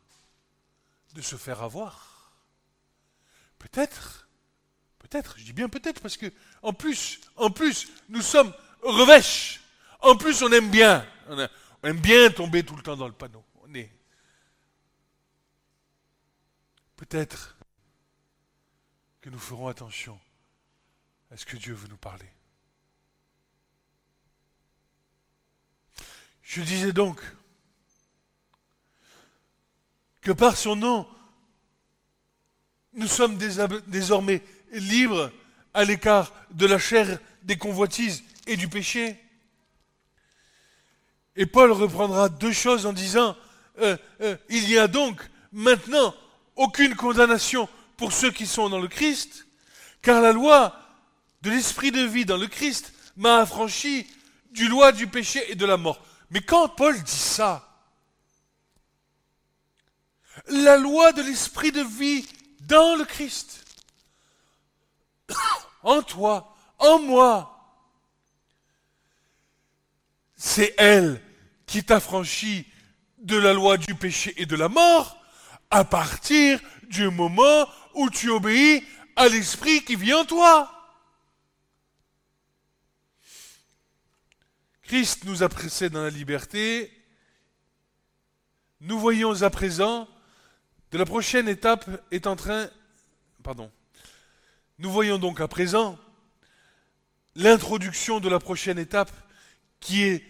de 1.14 1.22
se 1.22 1.36
faire 1.36 1.64
avoir, 1.64 2.32
peut-être, 3.58 4.30
peut-être, 5.00 5.36
je 5.38 5.44
dis 5.44 5.54
bien 5.54 5.68
peut-être 5.68 6.00
parce 6.00 6.16
que 6.16 6.32
en 6.62 6.74
plus, 6.74 7.20
en 7.36 7.50
plus, 7.50 7.88
nous 8.10 8.22
sommes 8.22 8.54
revêches. 8.84 9.62
En 10.02 10.16
plus, 10.16 10.44
on 10.44 10.52
aime 10.52 10.70
bien, 10.70 11.06
on 11.28 11.50
aime 11.84 12.00
bien 12.00 12.30
tomber 12.30 12.64
tout 12.64 12.76
le 12.76 12.84
temps 12.84 12.96
dans 12.96 13.08
le 13.08 13.14
panneau. 13.14 13.44
Peut-être 16.98 17.56
que 19.22 19.30
nous 19.30 19.40
ferons 19.40 19.68
attention 19.68 20.20
à 21.32 21.38
ce 21.38 21.46
que 21.46 21.56
Dieu 21.56 21.74
veut 21.74 21.88
nous 21.88 21.98
parler. 21.98 22.30
Je 26.42 26.62
disais 26.62 26.94
donc 26.94 27.22
que 30.22 30.32
par 30.32 30.58
son 30.58 30.76
nom, 30.76 31.08
nous 32.94 33.08
sommes 33.08 33.38
désormais 33.38 34.42
libres 34.72 35.32
à 35.74 35.84
l'écart 35.84 36.34
de 36.52 36.66
la 36.66 36.80
chair, 36.80 37.20
des 37.44 37.58
convoitises 37.58 38.24
et 38.48 38.58
du 38.58 38.68
péché. 38.68 39.22
Et 41.36 41.46
Paul 41.46 41.72
reprendra 41.72 42.30
deux 42.30 42.54
choses 42.54 42.86
en 42.88 42.94
disant, 42.94 43.38
euh, 43.80 43.96
euh, 44.22 44.36
il 44.50 44.68
y 44.68 44.80
a 44.80 44.88
donc 44.88 45.22
maintenant 45.52 46.16
aucune 46.58 46.96
condamnation 46.96 47.70
pour 47.96 48.12
ceux 48.12 48.32
qui 48.32 48.46
sont 48.46 48.70
dans 48.70 48.80
le 48.80 48.88
Christ, 48.88 49.48
car 50.02 50.22
la 50.22 50.32
loi 50.32 50.76
de 51.42 51.50
l'esprit 51.50 51.92
de 51.92 52.02
vie 52.02 52.26
dans 52.26 52.38
le 52.38 52.48
Christ 52.48 52.94
m'a 53.16 53.38
affranchi 53.38 54.08
du 54.52 54.68
loi 54.68 54.92
du 54.92 55.08
péché 55.08 55.52
et 55.52 55.56
de 55.56 55.66
la 55.66 55.78
mort. 55.78 56.04
Mais 56.30 56.42
quand 56.42 56.68
Paul 56.70 57.02
dit 57.02 57.12
ça, 57.12 57.64
la 60.48 60.78
loi 60.78 61.14
de 61.14 61.22
l'esprit 61.22 61.72
de 61.72 61.82
vie 61.82 62.28
dans 62.62 62.96
le 62.96 63.06
Christ, 63.06 63.64
en 65.84 66.02
toi, 66.02 66.56
en 66.80 67.00
moi, 67.00 67.54
c'est 70.36 70.74
elle 70.78 71.22
qui 71.66 71.84
t'affranchit 71.84 72.66
de 73.18 73.38
la 73.38 73.54
loi 73.54 73.78
du 73.78 73.96
péché 73.96 74.34
et 74.38 74.46
de 74.46 74.56
la 74.56 74.70
mort 74.70 75.17
à 75.70 75.84
partir 75.84 76.60
du 76.90 77.10
moment 77.10 77.68
où 77.94 78.10
tu 78.10 78.30
obéis 78.30 78.84
à 79.16 79.28
l'esprit 79.28 79.84
qui 79.84 79.96
vit 79.96 80.14
en 80.14 80.26
toi. 80.26 80.74
Christ 84.84 85.26
nous 85.26 85.44
a 85.44 85.50
pressés 85.50 85.90
dans 85.90 86.04
la 86.04 86.10
liberté. 86.10 86.92
Nous 88.80 89.00
voyons 89.00 89.42
à 89.42 89.50
présent 89.50 90.08
de 90.92 90.98
la 90.98 91.06
prochaine 91.06 91.50
étape 91.50 91.90
est 92.12 92.28
en 92.28 92.36
train. 92.36 92.70
Pardon. 93.44 93.72
Nous 94.80 94.92
voyons 94.92 95.18
donc 95.18 95.42
à 95.42 95.48
présent 95.48 95.98
l'introduction 97.36 98.20
de 98.20 98.30
la 98.30 98.40
prochaine 98.40 98.80
étape 98.80 99.12
qui 99.80 100.04
est 100.04 100.24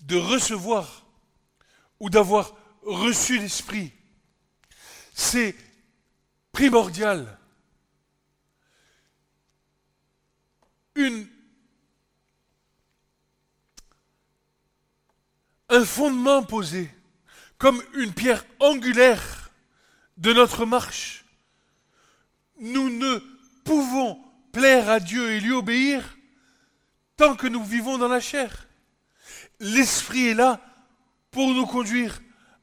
de 0.00 0.16
recevoir 0.16 1.06
ou 1.98 2.08
d'avoir 2.08 2.54
reçu 2.82 3.38
l'Esprit. 3.38 3.92
C'est 5.22 5.54
primordial. 6.50 7.38
Une 10.94 11.28
un 15.68 15.84
fondement 15.84 16.42
posé, 16.42 16.90
comme 17.58 17.82
une 17.94 18.14
pierre 18.14 18.46
angulaire 18.60 19.50
de 20.16 20.32
notre 20.32 20.64
marche. 20.64 21.26
Nous 22.58 22.88
ne 22.88 23.18
pouvons 23.64 24.18
plaire 24.52 24.88
à 24.88 25.00
Dieu 25.00 25.32
et 25.32 25.40
lui 25.40 25.52
obéir 25.52 26.16
tant 27.18 27.36
que 27.36 27.46
nous 27.46 27.62
vivons 27.62 27.98
dans 27.98 28.08
la 28.08 28.20
chair. 28.20 28.68
L'Esprit 29.60 30.28
est 30.28 30.34
là 30.34 30.62
pour 31.30 31.52
nous 31.52 31.66
conduire 31.66 32.22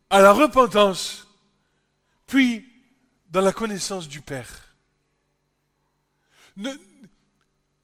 à 0.09 0.21
la 0.21 0.31
repentance, 0.31 1.26
puis 2.27 2.67
dans 3.29 3.41
la 3.41 3.53
connaissance 3.53 4.07
du 4.07 4.21
Père. 4.21 4.75
Ne, 6.57 6.71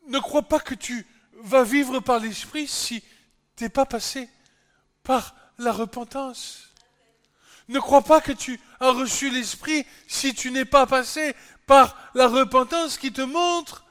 ne 0.08 0.20
crois 0.20 0.44
pas 0.44 0.60
que 0.60 0.76
tu 0.76 1.06
vas 1.44 1.64
vivre 1.64 2.00
par 2.00 2.20
l'Esprit 2.20 2.68
si 2.68 3.02
tu 3.56 3.64
n'es 3.64 3.70
pas 3.70 3.86
passé 3.86 4.30
par 5.04 5.36
la 5.58 5.72
repentance. 5.72 6.70
Ne 7.70 7.80
crois 7.80 8.02
pas 8.02 8.22
que 8.22 8.32
tu 8.32 8.60
as 8.80 8.92
reçu 8.92 9.30
l'Esprit 9.30 9.86
si 10.08 10.34
tu 10.34 10.52
n'es 10.52 10.66
pas 10.66 10.86
passé 10.86 11.36
par 11.66 11.96
la 12.14 12.28
repentance 12.28 12.98
qui 12.98 13.14
te 13.14 13.22
montre 13.22 13.86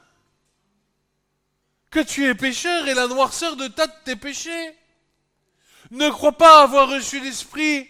que 1.89 1.99
tu 1.99 2.25
es 2.25 2.35
pécheur 2.35 2.87
et 2.87 2.93
la 2.93 3.07
noirceur 3.07 3.55
de 3.55 3.67
tas 3.67 3.87
de 3.87 3.93
tes 4.03 4.15
péchés. 4.15 4.75
Ne 5.91 6.09
crois 6.09 6.37
pas 6.37 6.63
avoir 6.63 6.89
reçu 6.89 7.19
l'Esprit 7.19 7.87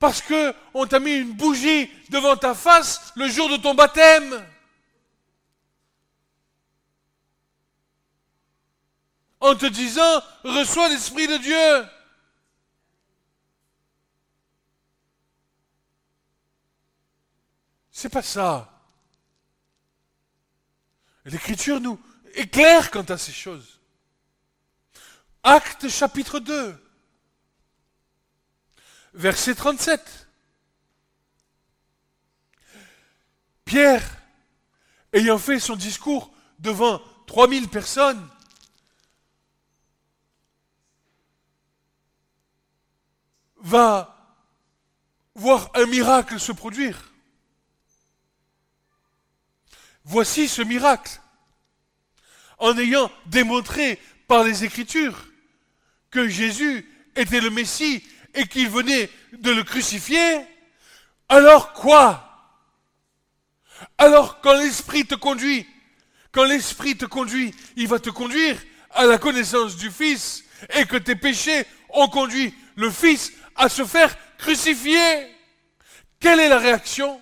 parce 0.00 0.20
que 0.20 0.52
on 0.74 0.86
t'a 0.86 0.98
mis 0.98 1.12
une 1.12 1.32
bougie 1.32 1.88
devant 2.08 2.36
ta 2.36 2.54
face 2.54 3.12
le 3.14 3.28
jour 3.28 3.48
de 3.48 3.56
ton 3.58 3.74
baptême. 3.74 4.44
en 9.40 9.54
te 9.54 9.66
disant 9.66 10.22
reçois 10.44 10.88
l'Esprit 10.88 11.26
de 11.26 11.38
Dieu. 11.38 11.88
C'est 17.90 18.08
pas 18.08 18.22
ça. 18.22 18.70
L'Écriture 21.24 21.80
nous 21.80 22.00
éclaire 22.34 22.90
quant 22.90 23.02
à 23.02 23.18
ces 23.18 23.32
choses. 23.32 23.80
Acte 25.42 25.88
chapitre 25.88 26.38
2, 26.38 26.79
verset 29.14 29.54
37. 29.54 30.28
Pierre, 33.64 34.02
ayant 35.12 35.38
fait 35.38 35.60
son 35.60 35.76
discours 35.76 36.32
devant 36.58 37.00
3000 37.26 37.68
personnes, 37.68 38.28
va 43.58 44.16
voir 45.34 45.70
un 45.74 45.86
miracle 45.86 46.40
se 46.40 46.52
produire. 46.52 47.12
Voici 50.04 50.48
ce 50.48 50.62
miracle. 50.62 51.20
En 52.58 52.76
ayant 52.76 53.10
démontré 53.26 53.98
par 54.26 54.44
les 54.44 54.64
Écritures 54.64 55.26
que 56.10 56.28
Jésus 56.28 56.86
était 57.16 57.40
le 57.40 57.50
Messie 57.50 58.04
et 58.34 58.46
qu'il 58.46 58.68
venait 58.68 59.10
de 59.32 59.50
le 59.50 59.62
crucifier, 59.64 60.46
alors 61.28 61.72
quoi? 61.72 62.26
Alors 63.98 64.40
quand 64.40 64.54
l'Esprit 64.54 65.06
te 65.06 65.14
conduit, 65.14 65.66
quand 66.32 66.44
l'Esprit 66.44 66.96
te 66.96 67.06
conduit, 67.06 67.54
il 67.76 67.88
va 67.88 67.98
te 67.98 68.10
conduire 68.10 68.56
à 68.90 69.06
la 69.06 69.18
connaissance 69.18 69.76
du 69.76 69.90
Fils 69.90 70.44
et 70.74 70.84
que 70.84 70.96
tes 70.96 71.16
péchés 71.16 71.64
ont 71.90 72.08
conduit 72.08 72.54
le 72.76 72.90
Fils 72.90 73.32
à 73.56 73.68
se 73.68 73.84
faire 73.84 74.16
crucifier. 74.38 75.34
Quelle 76.18 76.40
est 76.40 76.48
la 76.48 76.58
réaction? 76.58 77.20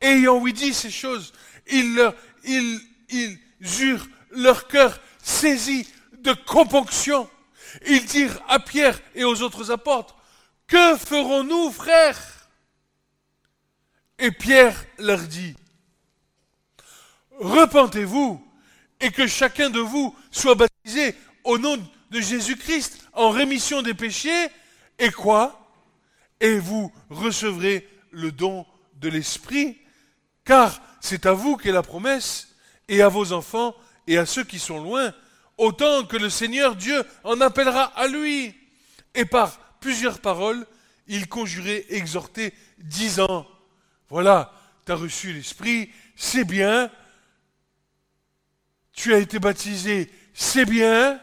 Ayant 0.00 0.36
oui 0.38 0.52
dit 0.52 0.74
ces 0.74 0.90
choses, 0.90 1.32
ils, 1.66 2.12
ils 2.44 3.38
eurent 3.80 4.06
leur 4.30 4.68
cœur 4.68 5.00
saisi 5.22 5.88
de 6.12 6.32
componction. 6.32 7.28
Ils 7.86 8.04
dirent 8.04 8.40
à 8.48 8.58
Pierre 8.58 9.00
et 9.14 9.24
aux 9.24 9.42
autres 9.42 9.70
apôtres, 9.70 10.16
Que 10.66 10.96
ferons-nous, 10.96 11.70
frères? 11.70 12.48
Et 14.18 14.30
Pierre 14.32 14.76
leur 14.98 15.20
dit, 15.20 15.54
Repentez-vous 17.38 18.44
et 19.00 19.10
que 19.10 19.26
chacun 19.26 19.70
de 19.70 19.80
vous 19.80 20.14
soit 20.30 20.56
baptisé 20.56 21.14
au 21.44 21.58
nom 21.58 21.76
de 22.10 22.20
Jésus-Christ 22.20 23.06
en 23.12 23.30
rémission 23.30 23.82
des 23.82 23.94
péchés, 23.94 24.48
et 24.98 25.10
quoi? 25.10 25.70
Et 26.40 26.58
vous 26.58 26.92
recevrez 27.10 27.88
le 28.10 28.32
don 28.32 28.66
de 28.94 29.08
l'Esprit, 29.08 29.78
car 30.44 30.80
c'est 31.00 31.26
à 31.26 31.32
vous 31.32 31.56
qu'est 31.56 31.72
la 31.72 31.82
promesse, 31.82 32.48
et 32.88 33.02
à 33.02 33.08
vos 33.08 33.32
enfants, 33.32 33.74
et 34.06 34.18
à 34.18 34.26
ceux 34.26 34.44
qui 34.44 34.58
sont 34.58 34.82
loin, 34.82 35.12
autant 35.58 36.04
que 36.04 36.16
le 36.16 36.30
Seigneur 36.30 36.76
Dieu 36.76 37.04
en 37.24 37.40
appellera 37.40 37.84
à 37.84 38.06
lui. 38.06 38.54
Et 39.14 39.24
par 39.24 39.58
plusieurs 39.80 40.20
paroles, 40.20 40.66
il 41.06 41.28
conjurait, 41.28 41.84
exhortait, 41.90 42.54
disant, 42.78 43.46
voilà, 44.08 44.52
tu 44.86 44.92
as 44.92 44.96
reçu 44.96 45.32
l'Esprit, 45.32 45.90
c'est 46.16 46.44
bien, 46.44 46.90
tu 48.92 49.12
as 49.14 49.18
été 49.18 49.38
baptisé, 49.38 50.10
c'est 50.34 50.64
bien, 50.64 51.20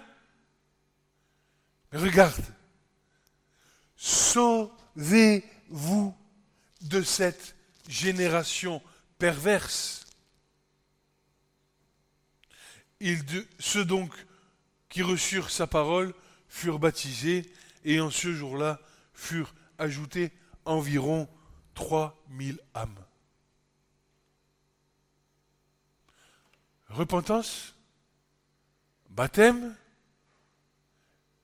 Mais 1.92 2.00
regarde, 2.00 2.44
sauvez-vous 3.96 5.46
de 6.82 7.02
cette 7.02 7.56
génération 7.88 8.82
perverse? 9.18 10.05
Ceux 13.60 13.86
donc 13.86 14.14
qui 14.90 15.02
reçurent 15.02 15.52
sa 15.52 15.68
parole 15.68 16.14
furent 16.48 16.80
baptisés 16.80 17.52
et 17.84 18.00
en 18.00 18.10
ce 18.10 18.34
jour-là 18.34 18.80
furent 19.14 19.54
ajoutés 19.78 20.32
environ 20.64 21.28
3000 21.74 22.60
âmes. 22.74 23.06
Repentance, 26.90 27.76
baptême 29.10 29.76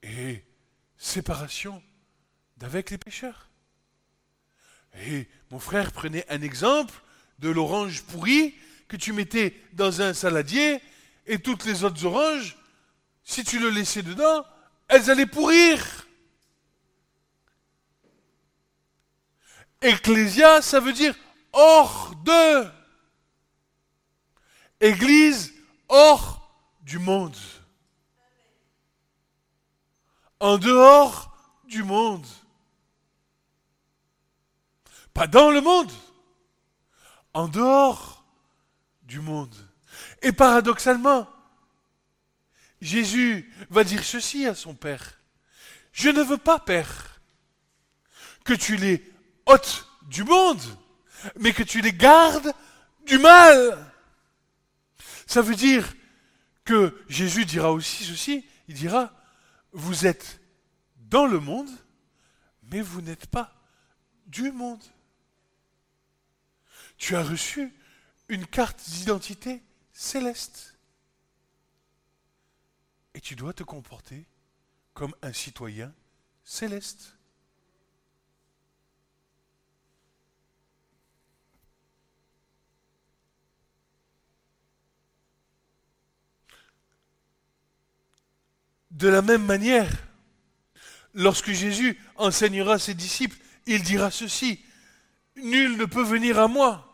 et 0.01 0.43
séparation 0.97 1.83
d'avec 2.57 2.89
les 2.89 2.97
pécheurs. 2.97 3.49
Et 5.05 5.27
mon 5.49 5.59
frère 5.59 5.91
prenait 5.91 6.25
un 6.29 6.41
exemple 6.41 7.01
de 7.39 7.49
l'orange 7.49 8.03
pourrie 8.03 8.55
que 8.87 8.97
tu 8.97 9.13
mettais 9.13 9.59
dans 9.73 10.01
un 10.01 10.13
saladier 10.13 10.79
et 11.25 11.39
toutes 11.39 11.65
les 11.65 11.83
autres 11.83 12.05
oranges, 12.05 12.57
si 13.23 13.43
tu 13.43 13.59
le 13.59 13.69
laissais 13.69 14.03
dedans, 14.03 14.45
elles 14.87 15.09
allaient 15.09 15.25
pourrir. 15.25 16.07
Ecclésia, 19.81 20.61
ça 20.61 20.79
veut 20.79 20.93
dire 20.93 21.15
hors 21.53 22.13
de. 22.23 22.69
Église 24.79 25.53
hors 25.89 26.41
du 26.81 26.99
monde. 26.99 27.37
En 30.39 30.57
dehors 30.57 31.35
du 31.65 31.83
monde. 31.83 32.25
Pas 35.13 35.27
dans 35.27 35.51
le 35.51 35.61
monde. 35.61 35.91
En 37.33 37.47
dehors 37.47 38.25
du 39.03 39.19
monde. 39.19 39.55
Et 40.21 40.31
paradoxalement, 40.31 41.27
Jésus 42.79 43.51
va 43.69 43.83
dire 43.83 44.03
ceci 44.03 44.45
à 44.45 44.55
son 44.55 44.75
Père. 44.75 45.19
Je 45.91 46.09
ne 46.09 46.21
veux 46.21 46.37
pas, 46.37 46.59
Père, 46.59 47.21
que 48.43 48.53
tu 48.53 48.75
les 48.75 49.03
ôtes 49.45 49.87
du 50.03 50.23
monde, 50.23 50.61
mais 51.39 51.53
que 51.53 51.63
tu 51.63 51.81
les 51.81 51.93
gardes 51.93 52.53
du 53.05 53.17
mal. 53.17 53.91
Ça 55.27 55.41
veut 55.41 55.55
dire 55.55 55.93
que 56.65 57.03
Jésus 57.07 57.45
dira 57.45 57.71
aussi 57.71 58.03
ceci, 58.03 58.45
il 58.67 58.75
dira, 58.75 59.13
vous 59.73 60.05
êtes 60.05 60.39
dans 60.95 61.25
le 61.25 61.39
monde, 61.39 61.69
mais 62.63 62.81
vous 62.81 63.01
n'êtes 63.01 63.27
pas 63.27 63.53
du 64.27 64.51
monde. 64.51 64.83
Tu 66.97 67.15
as 67.15 67.23
reçu 67.23 67.73
une 68.29 68.45
carte 68.45 68.89
d'identité 68.89 69.61
céleste. 70.01 70.75
Et 73.13 73.21
tu 73.21 73.35
dois 73.35 73.53
te 73.53 73.61
comporter 73.61 74.25
comme 74.95 75.13
un 75.21 75.31
citoyen 75.31 75.93
céleste. 76.43 77.15
De 88.89 89.07
la 89.07 89.21
même 89.21 89.45
manière, 89.45 89.89
lorsque 91.13 91.51
Jésus 91.51 91.97
enseignera 92.15 92.79
ses 92.79 92.95
disciples, 92.95 93.37
il 93.67 93.83
dira 93.83 94.09
ceci, 94.09 94.65
Nul 95.35 95.77
ne 95.77 95.85
peut 95.85 96.03
venir 96.03 96.39
à 96.39 96.47
moi, 96.47 96.91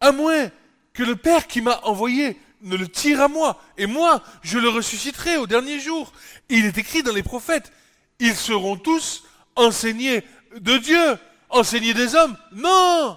à 0.00 0.12
moins 0.12 0.50
que 0.98 1.04
le 1.04 1.14
Père 1.14 1.46
qui 1.46 1.60
m'a 1.60 1.78
envoyé 1.84 2.36
ne 2.62 2.76
le 2.76 2.88
tire 2.88 3.20
à 3.20 3.28
moi, 3.28 3.62
et 3.76 3.86
moi, 3.86 4.20
je 4.42 4.58
le 4.58 4.68
ressusciterai 4.68 5.36
au 5.36 5.46
dernier 5.46 5.78
jour. 5.78 6.12
Il 6.48 6.64
est 6.64 6.76
écrit 6.76 7.04
dans 7.04 7.12
les 7.12 7.22
prophètes, 7.22 7.72
ils 8.18 8.34
seront 8.34 8.76
tous 8.76 9.22
enseignés 9.54 10.24
de 10.56 10.76
Dieu, 10.78 11.16
enseignés 11.50 11.94
des 11.94 12.16
hommes. 12.16 12.36
Non 12.50 13.16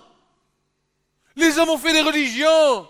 Les 1.36 1.58
hommes 1.58 1.70
ont 1.70 1.78
fait 1.80 1.94
des 1.94 2.02
religions. 2.02 2.88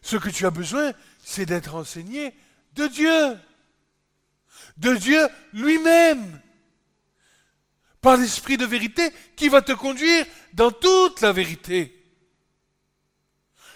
Ce 0.00 0.14
que 0.14 0.28
tu 0.28 0.46
as 0.46 0.50
besoin, 0.50 0.92
c'est 1.20 1.46
d'être 1.46 1.74
enseigné 1.74 2.32
de 2.74 2.86
Dieu. 2.86 3.36
De 4.76 4.94
Dieu 4.94 5.26
lui-même. 5.52 6.40
Par 8.00 8.16
l'esprit 8.16 8.56
de 8.56 8.66
vérité 8.66 9.10
qui 9.34 9.48
va 9.48 9.62
te 9.62 9.72
conduire 9.72 10.24
dans 10.52 10.70
toute 10.70 11.22
la 11.22 11.32
vérité. 11.32 11.97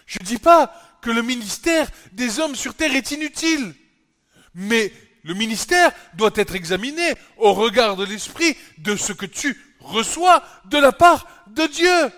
Je 0.06 0.18
ne 0.20 0.26
dis 0.26 0.38
pas 0.38 0.98
que 1.00 1.10
le 1.10 1.22
ministère 1.22 1.88
des 2.12 2.38
hommes 2.38 2.54
sur 2.54 2.74
terre 2.74 2.94
est 2.94 3.10
inutile, 3.10 3.74
mais 4.54 4.92
le 5.24 5.34
ministère 5.34 5.92
doit 6.14 6.32
être 6.34 6.54
examiné 6.54 7.14
au 7.36 7.52
regard 7.52 7.96
de 7.96 8.04
l'esprit 8.04 8.56
de 8.78 8.96
ce 8.96 9.12
que 9.12 9.26
tu 9.26 9.60
reçois 9.80 10.44
de 10.66 10.78
la 10.78 10.92
part 10.92 11.26
de 11.48 11.66
Dieu. 11.66 12.12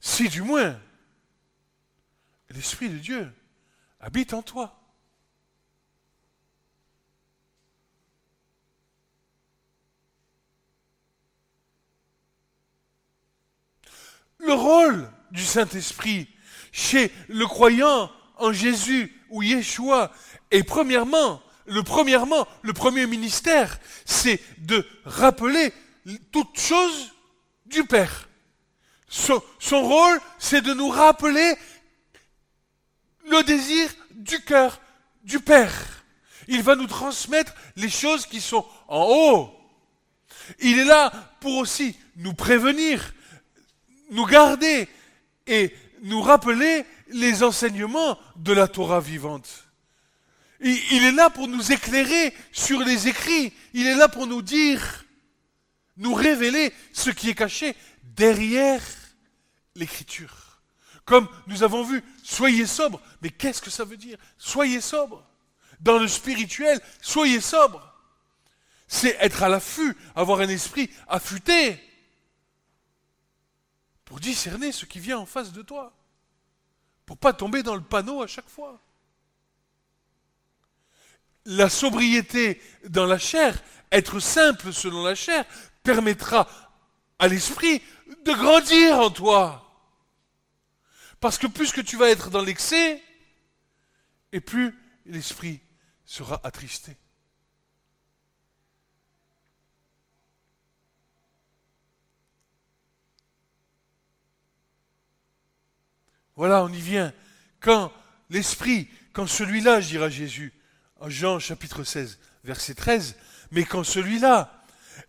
Si 0.00 0.28
du 0.28 0.42
moins 0.42 0.78
l'esprit 2.50 2.88
de 2.88 2.98
Dieu 2.98 3.32
habite 4.00 4.34
en 4.34 4.42
toi. 4.42 4.81
Le 14.52 14.58
rôle 14.58 15.08
du 15.30 15.42
Saint-Esprit 15.42 16.28
chez 16.72 17.10
le 17.28 17.46
croyant 17.46 18.10
en 18.36 18.52
Jésus 18.52 19.10
ou 19.30 19.42
Yeshua 19.42 20.12
est 20.50 20.62
premièrement, 20.62 21.42
le 21.64 21.82
premièrement, 21.82 22.46
le 22.60 22.74
premier 22.74 23.06
ministère, 23.06 23.78
c'est 24.04 24.40
de 24.58 24.86
rappeler 25.06 25.72
toute 26.32 26.58
chose 26.58 27.14
du 27.64 27.84
Père. 27.84 28.28
Son, 29.08 29.42
son 29.58 29.82
rôle, 29.82 30.20
c'est 30.38 30.60
de 30.60 30.74
nous 30.74 30.88
rappeler 30.88 31.54
le 33.30 33.42
désir 33.44 33.88
du 34.10 34.38
cœur 34.40 34.82
du 35.24 35.40
Père. 35.40 35.72
Il 36.48 36.62
va 36.62 36.74
nous 36.74 36.86
transmettre 36.86 37.54
les 37.76 37.88
choses 37.88 38.26
qui 38.26 38.42
sont 38.42 38.66
en 38.88 39.06
haut. 39.08 39.50
Il 40.58 40.78
est 40.78 40.84
là 40.84 41.10
pour 41.40 41.56
aussi 41.56 41.96
nous 42.16 42.34
prévenir, 42.34 43.14
nous 44.10 44.26
garder 44.26 44.88
et 45.46 45.74
nous 46.02 46.20
rappeler 46.20 46.84
les 47.08 47.42
enseignements 47.42 48.18
de 48.36 48.52
la 48.52 48.68
Torah 48.68 49.00
vivante. 49.00 49.64
Il 50.60 51.04
est 51.04 51.12
là 51.12 51.28
pour 51.28 51.48
nous 51.48 51.72
éclairer 51.72 52.32
sur 52.52 52.80
les 52.80 53.08
écrits. 53.08 53.52
Il 53.74 53.86
est 53.86 53.96
là 53.96 54.08
pour 54.08 54.26
nous 54.26 54.42
dire, 54.42 55.04
nous 55.96 56.14
révéler 56.14 56.72
ce 56.92 57.10
qui 57.10 57.30
est 57.30 57.34
caché 57.34 57.74
derrière 58.02 58.82
l'écriture. 59.74 60.60
Comme 61.04 61.28
nous 61.48 61.64
avons 61.64 61.82
vu, 61.82 62.02
soyez 62.22 62.66
sobre. 62.66 63.00
Mais 63.22 63.30
qu'est-ce 63.30 63.60
que 63.60 63.70
ça 63.70 63.84
veut 63.84 63.96
dire? 63.96 64.18
Soyez 64.38 64.80
sobre. 64.80 65.26
Dans 65.80 65.98
le 65.98 66.06
spirituel, 66.06 66.80
soyez 67.00 67.40
sobre. 67.40 67.92
C'est 68.86 69.16
être 69.20 69.42
à 69.42 69.48
l'affût, 69.48 69.96
avoir 70.14 70.40
un 70.40 70.48
esprit 70.48 70.90
affûté 71.08 71.80
pour 74.12 74.20
discerner 74.20 74.72
ce 74.72 74.84
qui 74.84 75.00
vient 75.00 75.16
en 75.16 75.24
face 75.24 75.52
de 75.52 75.62
toi, 75.62 75.90
pour 77.06 77.16
pas 77.16 77.32
tomber 77.32 77.62
dans 77.62 77.74
le 77.74 77.80
panneau 77.80 78.20
à 78.20 78.26
chaque 78.26 78.46
fois. 78.46 78.78
La 81.46 81.70
sobriété 81.70 82.60
dans 82.90 83.06
la 83.06 83.16
chair, 83.16 83.58
être 83.90 84.20
simple 84.20 84.70
selon 84.70 85.02
la 85.02 85.14
chair, 85.14 85.46
permettra 85.82 86.46
à 87.18 87.26
l'esprit 87.26 87.80
de 88.26 88.32
grandir 88.32 88.98
en 88.98 89.08
toi. 89.08 89.66
Parce 91.18 91.38
que 91.38 91.46
plus 91.46 91.72
que 91.72 91.80
tu 91.80 91.96
vas 91.96 92.10
être 92.10 92.28
dans 92.28 92.42
l'excès, 92.42 93.02
et 94.32 94.40
plus 94.42 94.78
l'esprit 95.06 95.62
sera 96.04 96.38
attristé. 96.44 96.98
Voilà, 106.42 106.64
on 106.64 106.72
y 106.72 106.80
vient. 106.80 107.12
Quand 107.60 107.92
l'Esprit, 108.28 108.88
quand 109.12 109.28
celui-là, 109.28 109.80
dira 109.80 110.08
Jésus, 110.08 110.52
en 110.98 111.08
Jean 111.08 111.38
chapitre 111.38 111.84
16, 111.84 112.18
verset 112.42 112.74
13, 112.74 113.14
mais 113.52 113.62
quand 113.62 113.84
celui-là, 113.84 114.64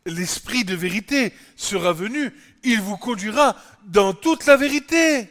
l'Esprit 0.05 0.63
de 0.63 0.75
vérité, 0.75 1.33
sera 1.55 1.91
venu, 1.91 2.31
il 2.63 2.79
vous 2.81 2.97
conduira 2.97 3.55
dans 3.85 4.13
toute 4.13 4.45
la 4.45 4.57
vérité. 4.57 5.27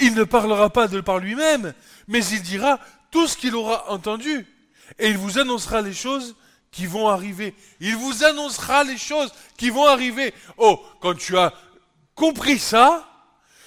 Il 0.00 0.14
ne 0.14 0.24
parlera 0.24 0.70
pas 0.70 0.88
de 0.88 1.02
par 1.02 1.18
lui-même, 1.18 1.74
mais 2.08 2.24
il 2.24 2.40
dira 2.40 2.80
tout 3.10 3.26
ce 3.28 3.36
qu'il 3.36 3.54
aura 3.54 3.90
entendu, 3.90 4.46
et 4.98 5.10
il 5.10 5.18
vous 5.18 5.38
annoncera 5.38 5.82
les 5.82 5.92
choses 5.92 6.34
qui 6.70 6.86
vont 6.86 7.08
arriver. 7.08 7.54
Il 7.80 7.96
vous 7.96 8.24
annoncera 8.24 8.84
les 8.84 8.96
choses 8.96 9.34
qui 9.58 9.68
vont 9.68 9.84
arriver. 9.84 10.32
Oh, 10.56 10.82
quand 11.02 11.14
tu 11.14 11.36
as 11.36 11.52
compris 12.14 12.58
ça, 12.58 13.11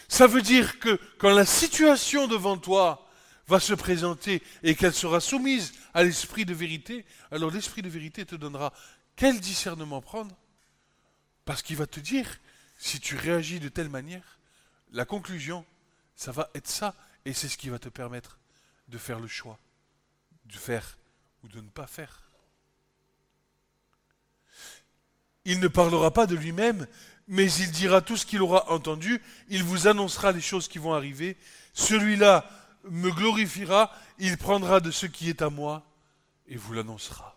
ça 0.08 0.28
veut 0.28 0.42
dire 0.42 0.80
que 0.80 1.00
quand 1.18 1.34
la 1.34 1.46
situation 1.46 2.28
devant 2.28 2.58
toi 2.58 3.08
va 3.48 3.60
se 3.60 3.74
présenter 3.74 4.42
et 4.64 4.76
qu'elle 4.76 4.94
sera 4.94 5.20
soumise 5.20 5.74
à 5.94 6.04
l'esprit 6.04 6.46
de 6.46 6.54
vérité, 6.54 7.06
alors 7.32 7.52
l'esprit 7.52 7.82
de 7.82 7.90
vérité 7.90 8.26
te 8.26 8.36
donnera 8.36 8.74
quel 9.16 9.40
discernement 9.40 10.02
prendre? 10.02 10.36
Parce 11.46 11.62
qu'il 11.62 11.78
va 11.78 11.88
te 11.88 12.00
dire, 12.00 12.40
si 12.78 13.00
tu 13.00 13.16
réagis 13.16 13.60
de 13.60 13.70
telle 13.70 13.90
manière, 13.90 14.40
la 14.92 15.06
conclusion, 15.06 15.66
ça 16.16 16.32
va 16.32 16.50
être 16.56 16.68
ça, 16.68 16.96
et 17.26 17.34
c'est 17.34 17.50
ce 17.50 17.58
qui 17.58 17.70
va 17.70 17.80
te 17.80 17.90
permettre 17.90 18.40
de 18.88 18.98
faire 18.98 19.20
le 19.20 19.28
choix, 19.28 19.60
de 20.46 20.58
faire 20.58 20.98
ou 21.44 21.48
de 21.48 21.62
ne 21.62 21.70
pas 21.70 21.88
faire. 21.88 22.25
Il 25.46 25.60
ne 25.60 25.68
parlera 25.68 26.12
pas 26.12 26.26
de 26.26 26.36
lui-même, 26.36 26.88
mais 27.28 27.52
il 27.52 27.72
dira 27.72 28.02
tout 28.02 28.18
ce 28.18 28.26
qu'il 28.26 28.42
aura 28.42 28.72
entendu, 28.72 29.22
il 29.50 29.64
vous 29.64 29.88
annoncera 29.88 30.32
les 30.32 30.42
choses 30.42 30.68
qui 30.68 30.80
vont 30.80 30.94
arriver. 30.94 31.38
Celui-là 31.74 32.50
me 32.90 33.12
glorifiera, 33.12 33.92
il 34.20 34.38
prendra 34.38 34.80
de 34.80 34.92
ce 34.92 35.06
qui 35.06 35.30
est 35.30 35.42
à 35.42 35.50
moi 35.50 35.86
et 36.48 36.56
vous 36.56 36.74
l'annoncera. 36.74 37.36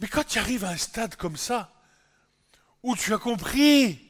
Mais 0.00 0.08
quand 0.08 0.24
tu 0.24 0.38
arrives 0.38 0.64
à 0.64 0.70
un 0.70 0.76
stade 0.76 1.16
comme 1.16 1.36
ça, 1.36 1.72
où 2.82 2.96
tu 2.96 3.12
as 3.12 3.18
compris 3.18 4.00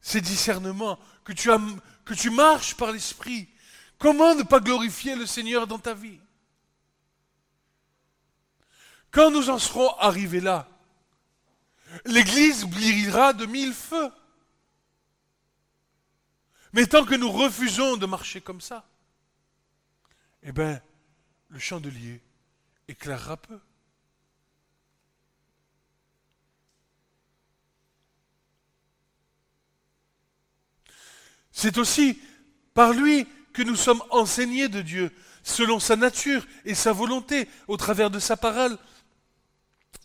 ces 0.00 0.20
discernements, 0.20 0.98
que 1.24 1.32
tu, 1.32 1.50
que 2.04 2.14
tu 2.14 2.30
marches 2.30 2.76
par 2.76 2.92
l'Esprit, 2.92 3.48
comment 3.98 4.34
ne 4.34 4.44
pas 4.44 4.60
glorifier 4.60 5.16
le 5.16 5.26
Seigneur 5.26 5.66
dans 5.66 5.80
ta 5.80 5.94
vie? 5.94 6.18
Quand 9.14 9.30
nous 9.30 9.48
en 9.48 9.60
serons 9.60 9.96
arrivés 9.98 10.40
là, 10.40 10.68
l'Église 12.04 12.64
brillera 12.64 13.32
de 13.32 13.46
mille 13.46 13.72
feux. 13.72 14.10
Mais 16.72 16.86
tant 16.86 17.04
que 17.04 17.14
nous 17.14 17.30
refusons 17.30 17.96
de 17.96 18.06
marcher 18.06 18.40
comme 18.40 18.60
ça, 18.60 18.84
eh 20.42 20.50
bien, 20.50 20.82
le 21.48 21.60
chandelier 21.60 22.20
éclairera 22.88 23.36
peu. 23.36 23.60
C'est 31.52 31.78
aussi 31.78 32.20
par 32.74 32.92
lui 32.92 33.28
que 33.52 33.62
nous 33.62 33.76
sommes 33.76 34.02
enseignés 34.10 34.68
de 34.68 34.82
Dieu, 34.82 35.12
selon 35.44 35.78
sa 35.78 35.94
nature 35.94 36.44
et 36.64 36.74
sa 36.74 36.92
volonté, 36.92 37.48
au 37.68 37.76
travers 37.76 38.10
de 38.10 38.18
sa 38.18 38.36
parole, 38.36 38.76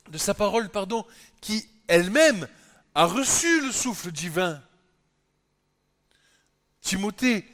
de 0.09 0.17
sa 0.17 0.33
parole, 0.33 0.69
pardon, 0.69 1.05
qui 1.41 1.67
elle-même 1.87 2.47
a 2.95 3.05
reçu 3.05 3.61
le 3.61 3.71
souffle 3.71 4.11
divin. 4.11 4.61
Timothée, 6.81 7.47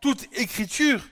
toute 0.00 0.24
écriture 0.36 1.02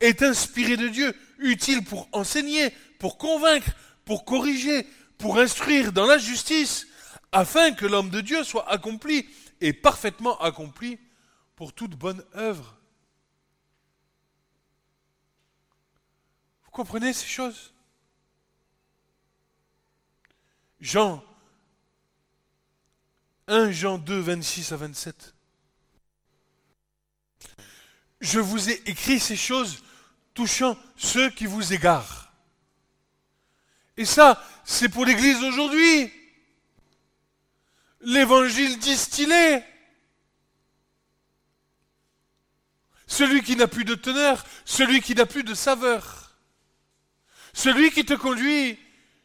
est 0.00 0.22
inspirée 0.22 0.76
de 0.76 0.88
Dieu, 0.88 1.14
utile 1.38 1.84
pour 1.84 2.08
enseigner, 2.12 2.70
pour 2.98 3.18
convaincre, 3.18 3.70
pour 4.04 4.24
corriger, 4.24 4.86
pour 5.18 5.38
instruire 5.38 5.92
dans 5.92 6.06
la 6.06 6.18
justice, 6.18 6.86
afin 7.32 7.72
que 7.72 7.86
l'homme 7.86 8.10
de 8.10 8.20
Dieu 8.20 8.44
soit 8.44 8.70
accompli 8.70 9.28
et 9.60 9.72
parfaitement 9.72 10.38
accompli 10.40 10.98
pour 11.56 11.72
toute 11.72 11.96
bonne 11.96 12.22
œuvre. 12.34 12.78
Vous 16.64 16.70
comprenez 16.70 17.12
ces 17.12 17.26
choses? 17.26 17.72
Jean 20.86 21.20
1 23.48 23.72
Jean 23.72 23.98
2, 23.98 24.20
26 24.20 24.70
à 24.70 24.76
27. 24.76 25.34
Je 28.20 28.38
vous 28.38 28.70
ai 28.70 28.80
écrit 28.86 29.18
ces 29.18 29.34
choses 29.34 29.82
touchant 30.32 30.78
ceux 30.96 31.28
qui 31.30 31.46
vous 31.46 31.72
égarent. 31.72 32.32
Et 33.96 34.04
ça, 34.04 34.40
c'est 34.64 34.88
pour 34.88 35.04
l'Église 35.04 35.42
aujourd'hui. 35.42 36.12
L'évangile 38.02 38.78
distillé. 38.78 39.64
celui 43.08 43.42
qui 43.42 43.56
n'a 43.56 43.66
plus 43.66 43.84
de 43.84 43.94
teneur, 43.96 44.44
celui 44.64 45.00
qui 45.00 45.14
n'a 45.14 45.26
plus 45.26 45.42
de 45.42 45.54
saveur, 45.54 46.36
celui 47.54 47.90
qui 47.90 48.04
te 48.04 48.14
conduit 48.14 48.78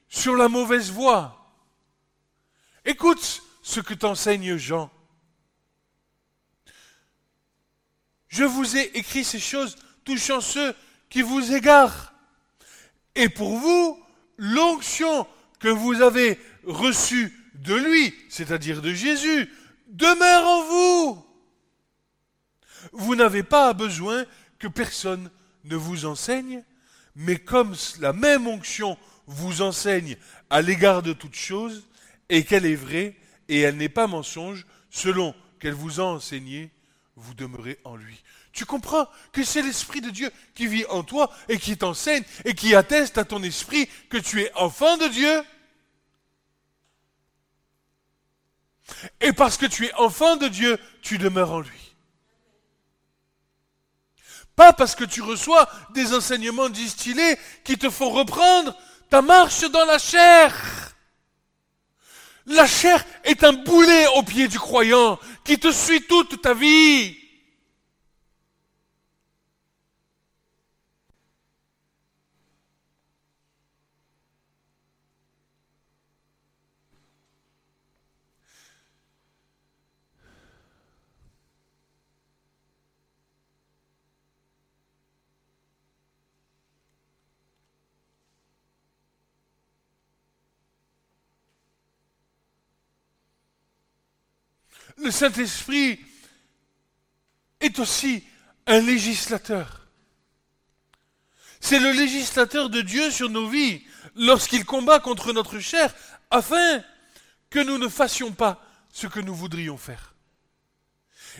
sur 0.07 0.35
la 0.35 0.47
mauvaise 0.47 0.91
voie. 0.91 1.40
Écoute 2.85 3.43
ce 3.61 3.79
que 3.79 3.93
t'enseigne 3.93 4.57
Jean. 4.57 4.91
Je 8.27 8.43
vous 8.43 8.77
ai 8.77 8.97
écrit 8.97 9.23
ces 9.23 9.39
choses 9.39 9.75
touchant 10.03 10.41
ceux 10.41 10.73
qui 11.09 11.21
vous 11.21 11.53
égarent. 11.53 12.13
Et 13.15 13.29
pour 13.29 13.57
vous, 13.57 14.01
l'onction 14.37 15.27
que 15.59 15.67
vous 15.67 16.01
avez 16.01 16.39
reçue 16.63 17.37
de 17.55 17.75
lui, 17.75 18.15
c'est-à-dire 18.29 18.81
de 18.81 18.93
Jésus, 18.93 19.53
demeure 19.87 20.47
en 20.47 20.63
vous. 20.63 21.25
Vous 22.93 23.15
n'avez 23.15 23.43
pas 23.43 23.73
besoin 23.73 24.25
que 24.57 24.67
personne 24.67 25.29
ne 25.65 25.75
vous 25.75 26.05
enseigne, 26.05 26.63
mais 27.15 27.37
comme 27.37 27.75
la 27.99 28.13
même 28.13 28.47
onction 28.47 28.97
vous 29.27 29.61
enseigne 29.61 30.17
à 30.49 30.61
l'égard 30.61 31.03
de 31.03 31.13
toute 31.13 31.35
chose, 31.35 31.83
et 32.31 32.45
qu'elle 32.45 32.65
est 32.65 32.75
vraie, 32.75 33.15
et 33.49 33.59
elle 33.59 33.75
n'est 33.75 33.89
pas 33.89 34.07
mensonge, 34.07 34.65
selon 34.89 35.35
qu'elle 35.59 35.73
vous 35.73 35.99
a 35.99 36.05
enseigné, 36.05 36.71
vous 37.17 37.33
demeurez 37.33 37.77
en 37.83 37.97
lui. 37.97 38.23
Tu 38.53 38.65
comprends 38.65 39.07
que 39.33 39.43
c'est 39.43 39.61
l'Esprit 39.61 39.99
de 39.99 40.09
Dieu 40.09 40.31
qui 40.55 40.65
vit 40.65 40.85
en 40.85 41.03
toi 41.03 41.29
et 41.49 41.59
qui 41.59 41.77
t'enseigne 41.77 42.23
et 42.45 42.55
qui 42.55 42.73
atteste 42.73 43.17
à 43.17 43.25
ton 43.25 43.43
esprit 43.43 43.87
que 44.09 44.17
tu 44.17 44.41
es 44.41 44.51
enfant 44.55 44.97
de 44.97 45.07
Dieu? 45.09 45.43
Et 49.19 49.33
parce 49.33 49.57
que 49.57 49.65
tu 49.65 49.85
es 49.85 49.93
enfant 49.95 50.37
de 50.37 50.47
Dieu, 50.47 50.79
tu 51.01 51.17
demeures 51.17 51.51
en 51.51 51.59
lui. 51.59 51.95
Pas 54.55 54.71
parce 54.71 54.95
que 54.95 55.05
tu 55.05 55.21
reçois 55.21 55.69
des 55.93 56.13
enseignements 56.13 56.69
distillés 56.69 57.37
qui 57.65 57.77
te 57.77 57.89
font 57.89 58.09
reprendre 58.09 58.75
ta 59.09 59.21
marche 59.21 59.69
dans 59.69 59.85
la 59.85 59.97
chair. 59.97 60.91
La 62.47 62.65
chair 62.65 63.03
est 63.23 63.43
un 63.43 63.53
boulet 63.53 64.07
au 64.15 64.23
pied 64.23 64.47
du 64.47 64.59
croyant 64.59 65.19
qui 65.43 65.59
te 65.59 65.71
suit 65.71 66.01
toute 66.03 66.41
ta 66.41 66.53
vie. 66.53 67.20
Le 94.97 95.11
Saint-Esprit 95.11 95.99
est 97.59 97.79
aussi 97.79 98.23
un 98.67 98.79
législateur. 98.79 99.87
C'est 101.59 101.79
le 101.79 101.91
législateur 101.91 102.69
de 102.69 102.81
Dieu 102.81 103.11
sur 103.11 103.29
nos 103.29 103.47
vies 103.47 103.83
lorsqu'il 104.15 104.65
combat 104.65 104.99
contre 104.99 105.31
notre 105.31 105.59
chair 105.59 105.93
afin 106.29 106.83
que 107.49 107.59
nous 107.59 107.77
ne 107.77 107.87
fassions 107.87 108.31
pas 108.31 108.63
ce 108.91 109.07
que 109.07 109.19
nous 109.19 109.35
voudrions 109.35 109.77
faire. 109.77 110.15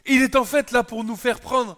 Il 0.06 0.22
est 0.22 0.36
en 0.36 0.46
fait 0.46 0.72
là 0.72 0.84
pour 0.84 1.04
nous 1.04 1.16
faire 1.16 1.40
prendre, 1.40 1.78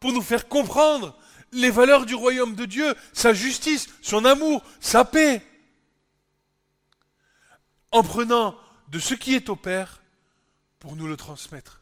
pour 0.00 0.12
nous 0.12 0.22
faire 0.22 0.48
comprendre 0.48 1.16
les 1.52 1.70
valeurs 1.70 2.04
du 2.04 2.14
royaume 2.14 2.56
de 2.56 2.64
Dieu, 2.64 2.94
sa 3.12 3.32
justice, 3.32 3.88
son 4.02 4.24
amour, 4.24 4.62
sa 4.80 5.04
paix. 5.04 5.42
En 7.92 8.02
prenant 8.02 8.56
de 8.88 8.98
ce 8.98 9.14
qui 9.14 9.34
est 9.34 9.48
au 9.48 9.56
Père 9.56 10.02
pour 10.84 10.96
nous 10.96 11.06
le 11.06 11.16
transmettre. 11.16 11.80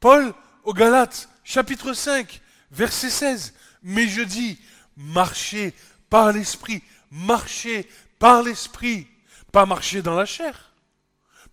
Paul 0.00 0.34
aux 0.64 0.74
Galates, 0.74 1.30
chapitre 1.44 1.94
5, 1.94 2.42
verset 2.70 3.08
16. 3.08 3.54
Mais 3.82 4.06
je 4.06 4.20
dis, 4.20 4.58
marchez 4.94 5.74
par 6.10 6.30
l'esprit, 6.30 6.82
marchez 7.10 7.88
par 8.18 8.42
l'esprit, 8.42 9.08
pas 9.50 9.64
marcher 9.64 10.02
dans 10.02 10.14
la 10.14 10.26
chair, 10.26 10.74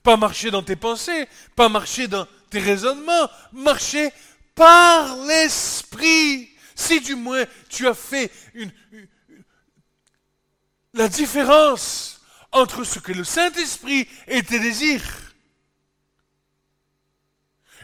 pas 0.03 0.17
marcher 0.17 0.51
dans 0.51 0.63
tes 0.63 0.75
pensées, 0.75 1.29
pas 1.55 1.69
marcher 1.69 2.09
dans 2.09 2.27
tes 2.49 2.59
raisonnements, 2.59 3.29
marcher 3.53 4.11
par 4.53 5.15
l'esprit. 5.23 6.49
Si 6.75 6.99
du 6.99 7.15
moins 7.15 7.45
tu 7.69 7.87
as 7.87 7.93
fait 7.93 8.29
une, 8.53 8.73
la 10.93 11.07
différence 11.07 12.18
entre 12.51 12.83
ce 12.83 12.99
que 12.99 13.11
le 13.11 13.23
Saint-Esprit 13.23 14.07
et 14.27 14.43
tes 14.43 14.59
désirs. 14.59 15.33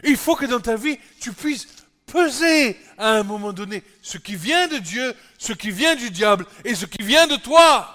Il 0.04 0.16
faut 0.16 0.36
que 0.36 0.46
dans 0.46 0.60
ta 0.60 0.76
vie, 0.76 0.98
tu 1.20 1.32
puisses 1.32 1.66
peser 2.06 2.78
à 2.98 3.12
un 3.12 3.22
moment 3.22 3.52
donné 3.52 3.82
ce 4.02 4.18
qui 4.18 4.36
vient 4.36 4.68
de 4.68 4.78
Dieu, 4.78 5.14
ce 5.38 5.52
qui 5.52 5.70
vient 5.70 5.96
du 5.96 6.10
diable 6.10 6.46
et 6.64 6.74
ce 6.74 6.86
qui 6.86 7.02
vient 7.02 7.26
de 7.26 7.36
toi. 7.36 7.92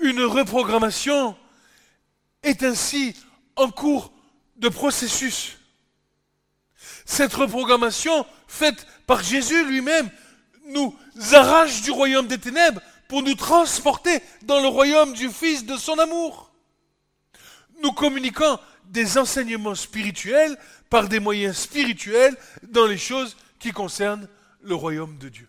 Une 0.00 0.22
reprogrammation 0.22 1.36
est 2.42 2.62
ainsi 2.62 3.16
en 3.56 3.70
cours 3.70 4.12
de 4.58 4.68
processus. 4.68 5.56
Cette 7.04 7.34
reprogrammation 7.34 8.26
faite 8.46 8.86
par 9.06 9.22
Jésus 9.22 9.64
lui-même 9.66 10.10
nous 10.66 10.94
arrache 11.32 11.82
du 11.82 11.90
royaume 11.90 12.26
des 12.26 12.38
ténèbres 12.38 12.80
pour 13.08 13.22
nous 13.22 13.34
transporter 13.34 14.20
dans 14.42 14.60
le 14.60 14.68
royaume 14.68 15.14
du 15.14 15.30
Fils 15.30 15.64
de 15.64 15.76
son 15.76 15.98
amour. 15.98 16.52
Nous 17.82 17.92
communiquons 17.92 18.58
des 18.84 19.18
enseignements 19.18 19.74
spirituels 19.74 20.58
par 20.90 21.08
des 21.08 21.20
moyens 21.20 21.56
spirituels 21.56 22.36
dans 22.62 22.86
les 22.86 22.98
choses 22.98 23.36
qui 23.58 23.72
concernent 23.72 24.28
le 24.62 24.74
royaume 24.74 25.16
de 25.18 25.28
Dieu. 25.28 25.48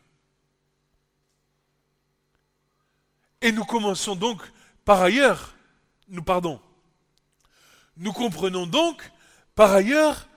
Et 3.42 3.52
nous 3.52 3.66
commençons 3.66 4.16
donc 4.16 4.42
par 4.86 5.02
ailleurs, 5.02 5.54
nous 6.08 6.24
pardon, 6.24 6.60
nous 8.00 8.14
comprenons 8.14 8.66
donc 8.66 9.12
par 9.60 9.74
ailleurs, 9.74 10.30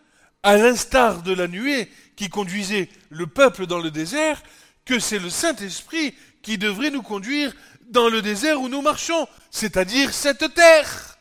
à 0.42 0.56
l'instar 0.56 1.22
de 1.22 1.32
la 1.32 1.46
nuée 1.46 1.88
qui 2.16 2.28
conduisait 2.28 2.88
le 3.08 3.28
peuple 3.28 3.68
dans 3.68 3.78
le 3.78 3.92
désert, 3.92 4.42
que 4.84 4.98
c'est 4.98 5.20
le 5.20 5.30
Saint-Esprit 5.30 6.12
qui 6.42 6.58
devrait 6.58 6.90
nous 6.90 7.02
conduire 7.02 7.54
dans 7.82 8.08
le 8.08 8.20
désert 8.20 8.60
où 8.60 8.68
nous 8.68 8.82
marchons, 8.82 9.28
c'est-à-dire 9.52 10.12
cette 10.12 10.52
terre. 10.54 11.18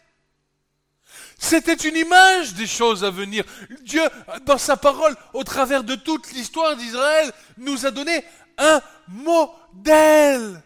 C'était 1.37 1.75
une 1.75 1.95
image 1.95 2.55
des 2.55 2.65
choses 2.65 3.03
à 3.03 3.11
venir. 3.11 3.43
Dieu, 3.83 4.01
dans 4.47 4.57
sa 4.57 4.77
parole, 4.77 5.15
au 5.33 5.43
travers 5.43 5.83
de 5.83 5.93
toute 5.93 6.31
l'histoire 6.31 6.75
d'Israël, 6.75 7.31
nous 7.57 7.85
a 7.85 7.91
donné 7.91 8.25
un 8.57 8.81
modèle. 9.07 10.59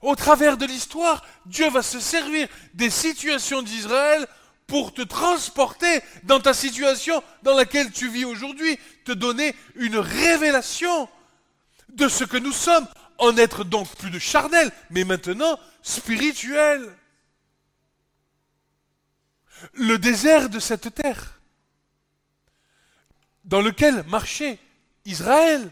Au 0.00 0.16
travers 0.16 0.56
de 0.56 0.64
l'histoire, 0.64 1.22
Dieu 1.44 1.68
va 1.68 1.82
se 1.82 2.00
servir 2.00 2.48
des 2.72 2.88
situations 2.88 3.60
d'Israël 3.60 4.26
pour 4.66 4.94
te 4.94 5.02
transporter 5.02 6.00
dans 6.22 6.40
ta 6.40 6.54
situation 6.54 7.22
dans 7.42 7.56
laquelle 7.56 7.90
tu 7.90 8.08
vis 8.08 8.24
aujourd'hui, 8.24 8.78
te 9.04 9.12
donner 9.12 9.54
une 9.76 9.98
révélation 9.98 11.08
de 11.90 12.08
ce 12.08 12.24
que 12.24 12.38
nous 12.38 12.52
sommes, 12.52 12.86
en 13.18 13.36
être 13.36 13.64
donc 13.64 13.94
plus 13.96 14.10
de 14.10 14.18
charnel, 14.18 14.70
mais 14.90 15.04
maintenant 15.04 15.58
spirituel. 15.82 16.96
Le 19.74 19.98
désert 19.98 20.48
de 20.48 20.58
cette 20.58 20.92
terre 20.94 21.40
dans 23.44 23.60
lequel 23.60 24.04
marchait 24.04 24.58
Israël. 25.04 25.70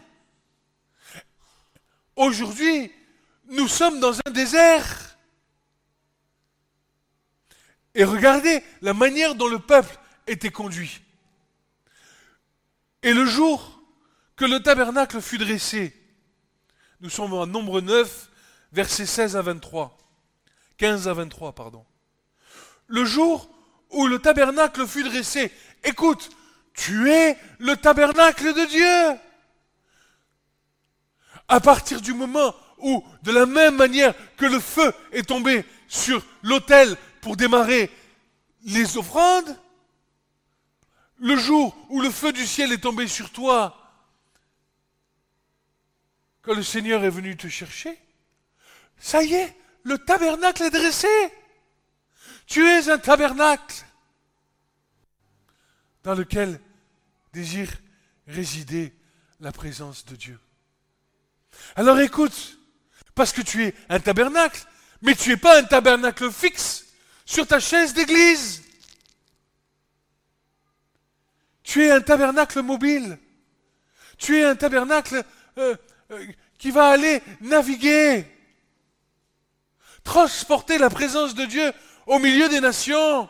Aujourd'hui, 2.15 2.91
nous 3.49 3.67
sommes 3.67 3.99
dans 3.99 4.17
un 4.25 4.31
désert. 4.31 5.10
Et 7.95 8.03
regardez 8.03 8.63
la 8.81 8.93
manière 8.93 9.35
dont 9.35 9.47
le 9.47 9.59
peuple 9.59 9.97
était 10.27 10.51
conduit. 10.51 11.01
Et 13.03 13.13
le 13.13 13.25
jour 13.25 13.81
que 14.35 14.45
le 14.45 14.61
tabernacle 14.61 15.21
fut 15.21 15.37
dressé, 15.37 15.93
nous 17.01 17.09
sommes 17.09 17.33
en 17.33 17.47
nombre 17.47 17.81
9, 17.81 18.29
versets 18.71 19.05
16 19.05 19.35
à 19.35 19.41
23. 19.41 19.97
15 20.77 21.07
à 21.07 21.13
23, 21.13 21.53
pardon. 21.53 21.85
Le 22.87 23.05
jour 23.05 23.49
où 23.89 24.07
le 24.07 24.19
tabernacle 24.19 24.87
fut 24.87 25.03
dressé, 25.03 25.51
écoute, 25.83 26.29
tu 26.73 27.11
es 27.11 27.37
le 27.59 27.75
tabernacle 27.75 28.53
de 28.53 28.65
Dieu. 28.65 29.19
À 31.47 31.59
partir 31.59 32.01
du 32.01 32.13
moment 32.13 32.55
où, 32.77 33.03
de 33.23 33.31
la 33.31 33.45
même 33.45 33.75
manière 33.75 34.13
que 34.37 34.45
le 34.45 34.59
feu 34.59 34.93
est 35.11 35.27
tombé 35.27 35.65
sur 35.87 36.25
l'autel 36.43 36.95
pour 37.21 37.37
démarrer 37.37 37.89
les 38.63 38.97
offrandes, 38.97 39.57
le 41.19 41.37
jour 41.37 41.75
où 41.89 42.01
le 42.01 42.09
feu 42.09 42.33
du 42.33 42.45
ciel 42.45 42.71
est 42.71 42.79
tombé 42.79 43.07
sur 43.07 43.29
toi, 43.31 43.77
quand 46.41 46.55
le 46.55 46.63
Seigneur 46.63 47.03
est 47.03 47.09
venu 47.09 47.37
te 47.37 47.47
chercher, 47.47 47.97
ça 48.97 49.23
y 49.23 49.33
est, 49.33 49.55
le 49.83 49.97
tabernacle 49.97 50.63
est 50.63 50.71
dressé. 50.71 51.07
Tu 52.47 52.67
es 52.67 52.89
un 52.89 52.97
tabernacle 52.97 53.85
dans 56.03 56.15
lequel 56.15 56.59
désire 57.33 57.71
résider 58.27 58.93
la 59.39 59.51
présence 59.51 60.05
de 60.05 60.15
Dieu. 60.15 60.39
Alors 61.75 61.99
écoute, 61.99 62.59
parce 63.13 63.31
que 63.31 63.41
tu 63.41 63.63
es 63.65 63.75
un 63.89 63.99
tabernacle, 63.99 64.65
mais 65.01 65.15
tu 65.15 65.29
n'es 65.29 65.37
pas 65.37 65.59
un 65.59 65.63
tabernacle 65.63 66.31
fixe 66.31 66.90
sur 67.31 67.47
ta 67.47 67.61
chaise 67.61 67.93
d'église. 67.93 68.61
Tu 71.63 71.85
es 71.85 71.91
un 71.91 72.01
tabernacle 72.01 72.61
mobile. 72.61 73.17
Tu 74.17 74.37
es 74.37 74.43
un 74.43 74.57
tabernacle 74.57 75.23
euh, 75.57 75.77
euh, 76.11 76.25
qui 76.57 76.71
va 76.71 76.89
aller 76.89 77.21
naviguer, 77.39 78.25
transporter 80.03 80.77
la 80.77 80.89
présence 80.89 81.33
de 81.33 81.45
Dieu 81.45 81.71
au 82.05 82.19
milieu 82.19 82.49
des 82.49 82.59
nations. 82.59 83.29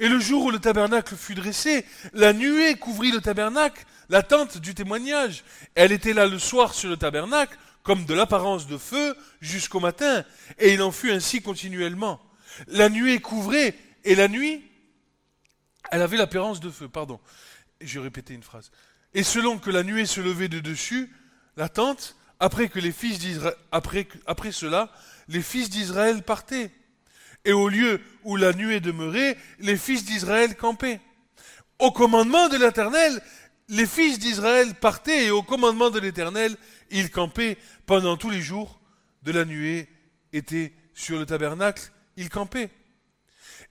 Et 0.00 0.08
le 0.08 0.18
jour 0.18 0.46
où 0.46 0.50
le 0.50 0.58
tabernacle 0.58 1.14
fut 1.14 1.36
dressé, 1.36 1.86
la 2.12 2.32
nuée 2.32 2.74
couvrit 2.74 3.12
le 3.12 3.20
tabernacle, 3.20 3.84
la 4.08 4.24
tente 4.24 4.58
du 4.58 4.74
témoignage. 4.74 5.44
Elle 5.76 5.92
était 5.92 6.12
là 6.12 6.26
le 6.26 6.40
soir 6.40 6.74
sur 6.74 6.90
le 6.90 6.96
tabernacle, 6.96 7.56
comme 7.82 8.04
de 8.04 8.14
l'apparence 8.14 8.66
de 8.66 8.76
feu, 8.76 9.16
jusqu'au 9.40 9.80
matin, 9.80 10.24
et 10.58 10.74
il 10.74 10.82
en 10.82 10.92
fut 10.92 11.10
ainsi 11.10 11.40
continuellement. 11.40 12.20
La 12.66 12.88
nuée 12.88 13.18
couvrait, 13.20 13.74
et 14.04 14.14
la 14.14 14.28
nuit, 14.28 14.62
elle 15.90 16.02
avait 16.02 16.16
l'apparence 16.16 16.60
de 16.60 16.70
feu, 16.70 16.88
pardon. 16.88 17.20
Je 17.80 17.98
répétais 17.98 18.34
une 18.34 18.42
phrase. 18.42 18.70
Et 19.14 19.22
selon 19.22 19.58
que 19.58 19.70
la 19.70 19.82
nuée 19.82 20.06
se 20.06 20.20
levait 20.20 20.48
de 20.48 20.60
dessus, 20.60 21.10
la 21.56 21.68
tente, 21.68 22.16
après 22.40 22.68
que 22.68 22.78
les 22.78 22.92
fils 22.92 23.18
après 23.72 24.52
cela, 24.52 24.92
les 25.28 25.42
fils 25.42 25.70
d'Israël 25.70 26.22
partaient. 26.22 26.70
Et 27.44 27.52
au 27.52 27.68
lieu 27.68 28.00
où 28.24 28.36
la 28.36 28.52
nuée 28.52 28.80
demeurait, 28.80 29.36
les 29.60 29.76
fils 29.76 30.04
d'Israël 30.04 30.56
campaient. 30.56 31.00
Au 31.78 31.92
commandement 31.92 32.48
de 32.48 32.56
l'Éternel, 32.56 33.22
les 33.68 33.86
fils 33.86 34.18
d'Israël 34.18 34.74
partaient 34.74 35.26
et 35.26 35.30
au 35.30 35.42
commandement 35.42 35.90
de 35.90 36.00
l'Éternel, 36.00 36.56
ils 36.90 37.10
campaient 37.10 37.58
pendant 37.86 38.16
tous 38.16 38.30
les 38.30 38.40
jours 38.40 38.80
de 39.22 39.32
la 39.32 39.44
nuée 39.44 39.88
était 40.32 40.72
sur 40.94 41.18
le 41.18 41.26
tabernacle, 41.26 41.92
ils 42.16 42.28
campaient. 42.28 42.70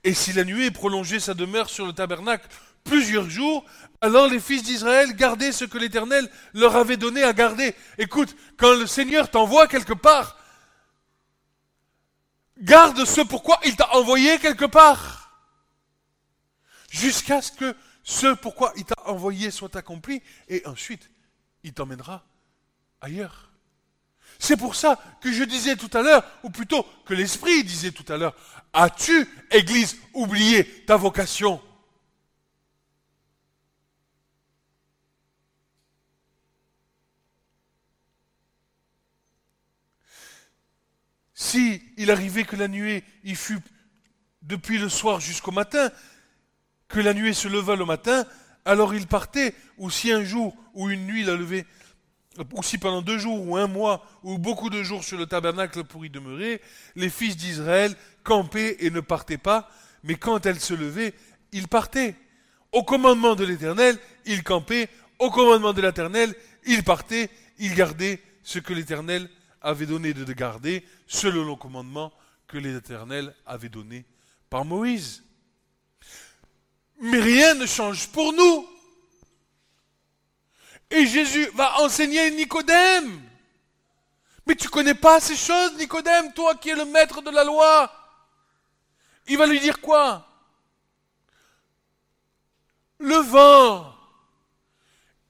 Et 0.04 0.14
si 0.14 0.32
la 0.32 0.44
nuée 0.44 0.70
prolongeait 0.70 1.20
sa 1.20 1.34
demeure 1.34 1.70
sur 1.70 1.86
le 1.86 1.92
tabernacle 1.92 2.48
plusieurs 2.84 3.28
jours, 3.28 3.64
alors 4.00 4.28
les 4.28 4.40
fils 4.40 4.62
d'Israël 4.62 5.14
gardaient 5.14 5.52
ce 5.52 5.64
que 5.64 5.78
l'Éternel 5.78 6.30
leur 6.54 6.76
avait 6.76 6.96
donné 6.96 7.22
à 7.22 7.32
garder. 7.32 7.74
Écoute, 7.98 8.34
quand 8.56 8.74
le 8.74 8.86
Seigneur 8.86 9.30
t'envoie 9.30 9.66
quelque 9.66 9.92
part, 9.92 10.38
garde 12.60 13.04
ce 13.04 13.20
pourquoi 13.20 13.60
il 13.64 13.76
t'a 13.76 13.94
envoyé 13.94 14.38
quelque 14.38 14.64
part. 14.64 15.30
Jusqu'à 16.90 17.42
ce 17.42 17.52
que 17.52 17.76
ce 18.02 18.34
pourquoi 18.34 18.72
il 18.76 18.84
t'a 18.84 18.96
envoyé 19.04 19.50
soit 19.50 19.76
accompli, 19.76 20.22
et 20.48 20.64
ensuite, 20.66 21.10
il 21.62 21.74
t'emmènera 21.74 22.24
ailleurs. 23.00 23.52
C'est 24.38 24.56
pour 24.56 24.76
ça 24.76 25.02
que 25.20 25.32
je 25.32 25.42
disais 25.42 25.76
tout 25.76 25.90
à 25.96 26.02
l'heure, 26.02 26.24
ou 26.42 26.50
plutôt 26.50 26.86
que 27.04 27.14
l'Esprit 27.14 27.64
disait 27.64 27.90
tout 27.90 28.10
à 28.12 28.16
l'heure, 28.16 28.36
as-tu, 28.72 29.26
Église, 29.50 29.98
oublié 30.14 30.64
ta 30.84 30.96
vocation? 30.96 31.60
Si 41.34 41.82
il 41.96 42.10
arrivait 42.10 42.44
que 42.44 42.56
la 42.56 42.68
nuée 42.68 43.04
y 43.24 43.34
fût 43.34 43.60
depuis 44.42 44.78
le 44.78 44.88
soir 44.88 45.20
jusqu'au 45.20 45.52
matin, 45.52 45.90
que 46.88 47.00
la 47.00 47.14
nuée 47.14 47.32
se 47.32 47.48
leva 47.48 47.76
le 47.76 47.84
matin, 47.84 48.26
alors 48.64 48.94
il 48.94 49.06
partait, 49.06 49.54
ou 49.78 49.90
si 49.90 50.12
un 50.12 50.24
jour 50.24 50.56
ou 50.74 50.90
une 50.90 51.06
nuit 51.06 51.24
l'a 51.24 51.36
levé, 51.36 51.66
ou 52.54 52.62
si 52.62 52.78
pendant 52.78 53.02
deux 53.02 53.18
jours 53.18 53.46
ou 53.46 53.56
un 53.56 53.66
mois 53.66 54.04
ou 54.22 54.38
beaucoup 54.38 54.70
de 54.70 54.82
jours 54.82 55.04
sur 55.04 55.18
le 55.18 55.26
tabernacle 55.26 55.84
pour 55.84 56.04
y 56.04 56.10
demeurer, 56.10 56.60
les 56.96 57.10
fils 57.10 57.36
d'Israël 57.36 57.94
campaient 58.22 58.76
et 58.80 58.90
ne 58.90 59.00
partaient 59.00 59.38
pas, 59.38 59.70
mais 60.04 60.14
quand 60.14 60.46
elle 60.46 60.60
se 60.60 60.74
levait, 60.74 61.14
ils 61.52 61.68
partaient. 61.68 62.14
Au 62.72 62.82
commandement 62.82 63.34
de 63.34 63.44
l'Éternel, 63.44 63.98
ils 64.26 64.42
campaient, 64.42 64.88
au 65.18 65.30
commandement 65.30 65.72
de 65.72 65.80
l'Éternel, 65.80 66.34
ils 66.66 66.84
partaient, 66.84 67.30
ils 67.58 67.74
gardaient 67.74 68.20
ce 68.42 68.58
que 68.58 68.72
l'Éternel 68.72 69.28
avait 69.60 69.86
donné 69.86 70.12
de 70.14 70.32
garder, 70.32 70.84
selon 71.06 71.44
le 71.44 71.56
commandement 71.56 72.12
que 72.46 72.58
l'Éternel 72.58 73.34
avait 73.46 73.68
donné 73.68 74.04
par 74.50 74.64
Moïse. 74.64 75.24
Mais 77.00 77.20
rien 77.20 77.54
ne 77.54 77.66
change 77.66 78.08
pour 78.08 78.32
nous. 78.32 78.77
Et 80.90 81.06
Jésus 81.06 81.46
va 81.54 81.80
enseigner 81.80 82.30
Nicodème. 82.30 83.22
Mais 84.46 84.56
tu 84.56 84.68
connais 84.68 84.94
pas 84.94 85.20
ces 85.20 85.36
choses, 85.36 85.74
Nicodème, 85.76 86.32
toi 86.32 86.54
qui 86.54 86.70
es 86.70 86.74
le 86.74 86.86
maître 86.86 87.20
de 87.20 87.30
la 87.30 87.44
loi? 87.44 87.92
Il 89.26 89.36
va 89.36 89.46
lui 89.46 89.60
dire 89.60 89.80
quoi? 89.80 90.26
Le 92.98 93.16
vent, 93.16 93.94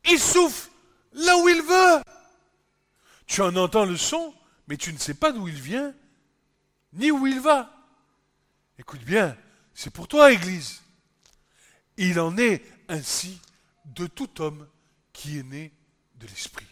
il 0.05 0.19
souffle 0.19 0.71
là 1.13 1.37
où 1.37 1.49
il 1.49 1.61
veut. 1.61 2.03
Tu 3.27 3.43
en 3.43 3.55
entends 3.57 3.85
le 3.85 3.97
son, 3.97 4.33
mais 4.69 4.77
tu 4.77 4.93
ne 4.93 4.99
sais 4.99 5.15
pas 5.15 5.33
d'où 5.33 5.49
il 5.49 5.61
vient, 5.61 5.93
ni 6.93 7.11
où 7.11 7.27
il 7.27 7.41
va. 7.41 7.75
Écoute 8.79 9.03
bien, 9.03 9.37
c'est 9.75 9.93
pour 9.93 10.07
toi, 10.07 10.33
Église. 10.33 10.81
Il 11.97 12.21
en 12.21 12.39
est 12.39 12.65
ainsi 12.89 13.41
de 13.85 14.07
tout 14.07 14.41
homme 14.41 14.67
qui 15.19 15.37
est 15.37 15.43
né 15.43 15.73
de 16.15 16.29
l'Esprit. 16.29 16.65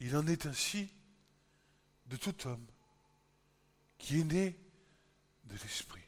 Il 0.00 0.16
en 0.16 0.26
est 0.28 0.46
ainsi 0.46 0.88
de 2.06 2.16
tout 2.16 2.46
homme 2.46 2.66
qui 3.98 4.20
est 4.20 4.24
né 4.24 4.58
de 5.44 5.56
l'Esprit. 5.58 6.00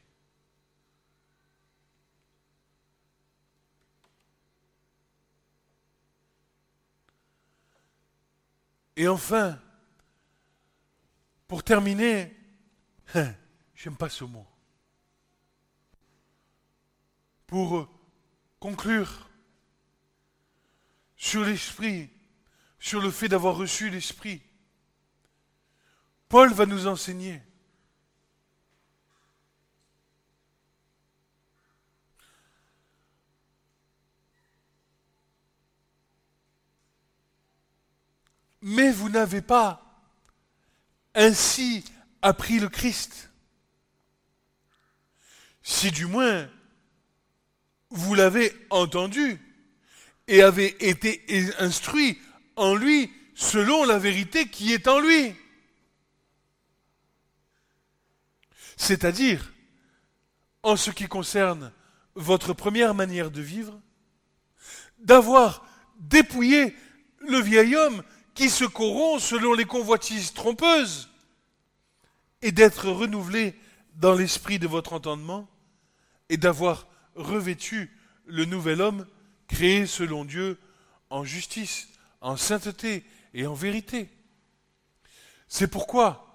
Et 8.95 9.07
enfin, 9.07 9.61
pour 11.49 11.63
terminer, 11.63 12.31
hein, 13.15 13.33
j'aime 13.73 13.97
pas 13.97 14.07
ce 14.07 14.23
mot. 14.23 14.45
Pour 17.47 17.89
conclure 18.59 19.27
sur 21.17 21.43
l'esprit, 21.43 22.11
sur 22.77 23.01
le 23.01 23.09
fait 23.09 23.27
d'avoir 23.27 23.57
reçu 23.57 23.89
l'esprit, 23.89 24.43
Paul 26.29 26.53
va 26.53 26.67
nous 26.67 26.85
enseigner 26.85 27.41
mais 38.61 38.91
vous 38.91 39.09
n'avez 39.09 39.41
pas 39.41 39.88
ainsi 41.19 41.83
appris 42.21 42.59
le 42.59 42.69
Christ. 42.69 43.29
Si 45.61 45.91
du 45.91 46.05
moins 46.05 46.49
vous 47.89 48.15
l'avez 48.15 48.55
entendu 48.69 49.37
et 50.29 50.41
avez 50.41 50.87
été 50.87 51.25
instruit 51.59 52.17
en 52.55 52.73
lui 52.73 53.11
selon 53.35 53.83
la 53.83 53.99
vérité 53.99 54.47
qui 54.47 54.73
est 54.73 54.87
en 54.87 54.99
lui. 54.99 55.35
C'est-à-dire, 58.77 59.51
en 60.63 60.77
ce 60.77 60.89
qui 60.89 61.07
concerne 61.07 61.73
votre 62.15 62.53
première 62.53 62.95
manière 62.95 63.29
de 63.29 63.41
vivre, 63.41 63.79
d'avoir 64.99 65.65
dépouillé 65.99 66.75
le 67.19 67.39
vieil 67.41 67.75
homme 67.75 68.03
qui 68.35 68.49
se 68.49 68.63
corrompt 68.63 69.19
selon 69.19 69.53
les 69.53 69.65
convoitises 69.65 70.33
trompeuses, 70.33 71.08
et 72.41 72.51
d'être 72.51 72.89
renouvelé 72.89 73.55
dans 73.95 74.13
l'esprit 74.13 74.59
de 74.59 74.67
votre 74.67 74.93
entendement, 74.93 75.49
et 76.29 76.37
d'avoir 76.37 76.87
revêtu 77.15 77.91
le 78.25 78.45
nouvel 78.45 78.81
homme 78.81 79.05
créé 79.47 79.85
selon 79.85 80.25
Dieu 80.25 80.59
en 81.09 81.23
justice, 81.23 81.89
en 82.21 82.37
sainteté 82.37 83.03
et 83.33 83.47
en 83.47 83.53
vérité. 83.53 84.09
C'est 85.47 85.67
pourquoi 85.67 86.25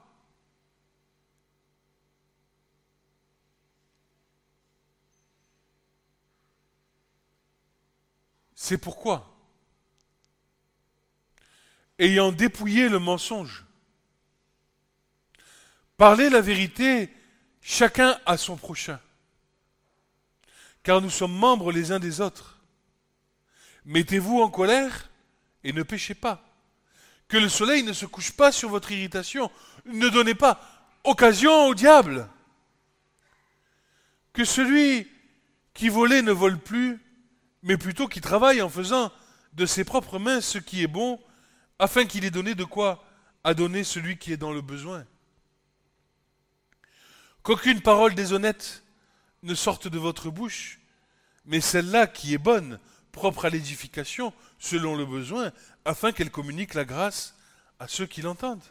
C'est 8.57 8.79
pourquoi 8.79 9.35
ayant 11.99 12.33
dépouillé 12.33 12.89
le 12.89 12.99
mensonge. 12.99 13.64
Parlez 15.97 16.29
la 16.29 16.41
vérité, 16.41 17.09
chacun 17.61 18.19
à 18.27 18.37
son 18.37 18.57
prochain, 18.57 18.99
car 20.83 21.01
nous 21.01 21.11
sommes 21.11 21.35
membres 21.35 21.71
les 21.71 21.93
uns 21.93 22.01
des 22.01 22.21
autres. 22.21 22.61
Mettez-vous 23.85 24.41
en 24.41 24.51
colère 24.51 25.11
et 25.63 25.73
ne 25.73 25.83
péchez 25.83 26.15
pas. 26.15 26.45
Que 27.29 27.37
le 27.37 27.49
soleil 27.49 27.83
ne 27.83 27.93
se 27.93 28.07
couche 28.07 28.33
pas 28.33 28.53
sur 28.53 28.69
votre 28.69 28.93
irritation. 28.93 29.51
Ne 29.87 30.09
donnez 30.09 30.35
pas 30.35 30.61
occasion 31.05 31.67
au 31.67 31.75
diable. 31.75 32.29
Que 34.33 34.45
celui 34.45 35.09
qui 35.75 35.89
volait 35.89 36.23
ne 36.23 36.33
vole 36.33 36.59
plus, 36.59 37.01
mais 37.63 37.77
plutôt 37.77 38.09
qui 38.09 38.21
travaille 38.21 38.63
en 38.63 38.69
faisant 38.69 39.13
de 39.53 39.67
ses 39.67 39.85
propres 39.85 40.19
mains 40.19 40.41
ce 40.41 40.59
qui 40.59 40.83
est 40.83 40.89
bon, 40.89 41.21
afin 41.79 42.05
qu'il 42.05 42.25
ait 42.25 42.31
donné 42.31 42.55
de 42.55 42.65
quoi 42.65 43.05
à 43.43 43.55
donner 43.55 43.85
celui 43.85 44.19
qui 44.19 44.33
est 44.33 44.37
dans 44.37 44.53
le 44.53 44.61
besoin. 44.61 45.05
Qu'aucune 47.45 47.83
parole 47.83 48.15
déshonnête 48.15 48.83
ne 49.43 49.55
sorte 49.55 49.87
de 49.87 49.99
votre 49.99 50.31
bouche, 50.31 50.81
mais 51.45 51.61
celle-là 51.61 52.07
qui 52.07 52.33
est 52.33 52.39
bonne, 52.39 52.81
propre 53.13 53.45
à 53.45 53.51
l'édification, 53.51 54.33
selon 54.59 54.97
le 54.97 55.05
besoin, 55.05 55.53
afin 55.85 56.11
qu'elle 56.11 56.31
communique 56.31 56.73
la 56.73 56.87
grâce 56.87 57.35
à 57.79 57.87
ceux 57.87 58.07
qui 58.07 58.23
l'entendent. 58.23 58.65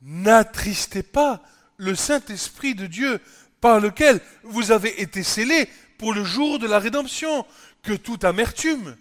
N'attristez 0.00 1.02
pas 1.02 1.42
le 1.76 1.94
Saint-Esprit 1.94 2.74
de 2.74 2.86
Dieu 2.86 3.20
par 3.60 3.78
lequel 3.78 4.18
vous 4.42 4.70
avez 4.70 5.02
été 5.02 5.22
scellés 5.22 5.68
pour 5.98 6.14
le 6.14 6.24
jour 6.24 6.58
de 6.58 6.66
la 6.66 6.78
rédemption, 6.78 7.46
que 7.82 7.92
toute 7.92 8.24
amertume, 8.24 8.96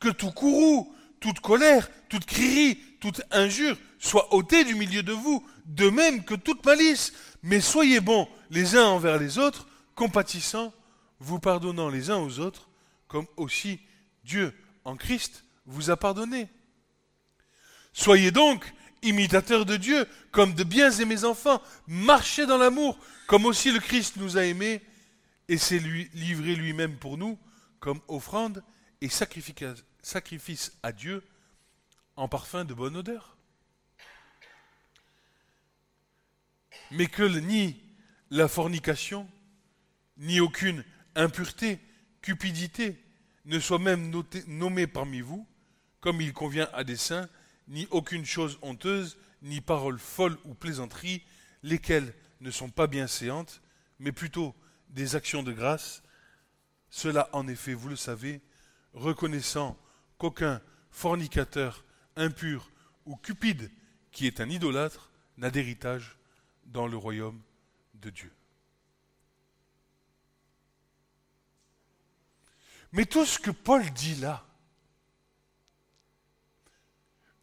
que 0.00 0.08
tout 0.08 0.32
courroux, 0.32 0.90
toute 1.20 1.40
colère, 1.40 1.90
toute 2.08 2.24
crierie, 2.24 2.78
toute 2.98 3.20
injure 3.30 3.76
soit 3.98 4.34
ôtée 4.34 4.64
du 4.64 4.74
milieu 4.74 5.02
de 5.02 5.12
vous, 5.12 5.46
de 5.66 5.88
même 5.88 6.24
que 6.24 6.34
toute 6.34 6.64
malice. 6.64 7.12
Mais 7.42 7.60
soyez 7.60 8.00
bons 8.00 8.28
les 8.50 8.76
uns 8.76 8.86
envers 8.86 9.18
les 9.18 9.38
autres, 9.38 9.66
compatissants, 9.94 10.72
vous 11.20 11.38
pardonnant 11.38 11.88
les 11.88 12.10
uns 12.10 12.18
aux 12.18 12.38
autres, 12.40 12.68
comme 13.08 13.26
aussi 13.36 13.80
Dieu 14.24 14.54
en 14.84 14.96
Christ 14.96 15.44
vous 15.66 15.90
a 15.90 15.96
pardonné. 15.96 16.48
Soyez 17.92 18.30
donc 18.30 18.72
imitateurs 19.02 19.64
de 19.64 19.76
Dieu, 19.76 20.06
comme 20.30 20.54
de 20.54 20.64
bien 20.64 20.90
aimés 20.90 21.24
enfants, 21.24 21.62
marchez 21.86 22.46
dans 22.46 22.58
l'amour, 22.58 22.98
comme 23.26 23.46
aussi 23.46 23.72
le 23.72 23.80
Christ 23.80 24.16
nous 24.16 24.36
a 24.36 24.44
aimés, 24.44 24.82
et 25.48 25.58
s'est 25.58 25.78
livré 25.78 26.56
lui-même 26.56 26.96
pour 26.96 27.16
nous, 27.16 27.38
comme 27.78 28.00
offrande 28.08 28.64
et 29.00 29.08
sacrifice 29.08 30.72
à 30.82 30.92
Dieu 30.92 31.22
en 32.16 32.28
parfum 32.28 32.64
de 32.64 32.74
bonne 32.74 32.96
odeur. 32.96 33.35
Mais 36.90 37.06
que 37.06 37.22
ni 37.22 37.80
la 38.30 38.48
fornication, 38.48 39.28
ni 40.16 40.40
aucune 40.40 40.84
impureté, 41.14 41.78
cupidité 42.22 42.96
ne 43.44 43.58
soit 43.60 43.78
même 43.78 44.10
nommée 44.46 44.86
parmi 44.86 45.20
vous, 45.20 45.46
comme 46.00 46.20
il 46.20 46.32
convient 46.32 46.68
à 46.72 46.84
des 46.84 46.96
saints, 46.96 47.28
ni 47.68 47.86
aucune 47.90 48.24
chose 48.24 48.58
honteuse, 48.62 49.18
ni 49.42 49.60
parole 49.60 49.98
folle 49.98 50.36
ou 50.44 50.54
plaisanterie, 50.54 51.22
lesquelles 51.62 52.12
ne 52.40 52.50
sont 52.50 52.70
pas 52.70 52.86
bien 52.86 53.06
séantes, 53.06 53.60
mais 53.98 54.12
plutôt 54.12 54.54
des 54.90 55.16
actions 55.16 55.42
de 55.42 55.52
grâce. 55.52 56.02
Cela, 56.90 57.28
en 57.32 57.48
effet, 57.48 57.74
vous 57.74 57.88
le 57.88 57.96
savez, 57.96 58.40
reconnaissant 58.92 59.76
qu'aucun 60.18 60.60
fornicateur, 60.90 61.84
impur 62.16 62.70
ou 63.04 63.16
cupide 63.16 63.70
qui 64.10 64.26
est 64.26 64.40
un 64.40 64.48
idolâtre 64.48 65.10
n'a 65.36 65.50
d'héritage 65.50 66.16
dans 66.66 66.86
le 66.86 66.96
royaume 66.96 67.40
de 67.94 68.10
Dieu. 68.10 68.32
Mais 72.92 73.06
tout 73.06 73.26
ce 73.26 73.38
que 73.38 73.50
Paul 73.50 73.90
dit 73.92 74.14
là, 74.16 74.46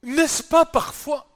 n'est-ce 0.02 0.44
pas 0.44 0.66
parfois 0.66 1.30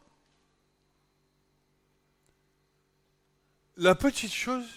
la 3.75 3.95
petite 3.95 4.33
chose 4.33 4.67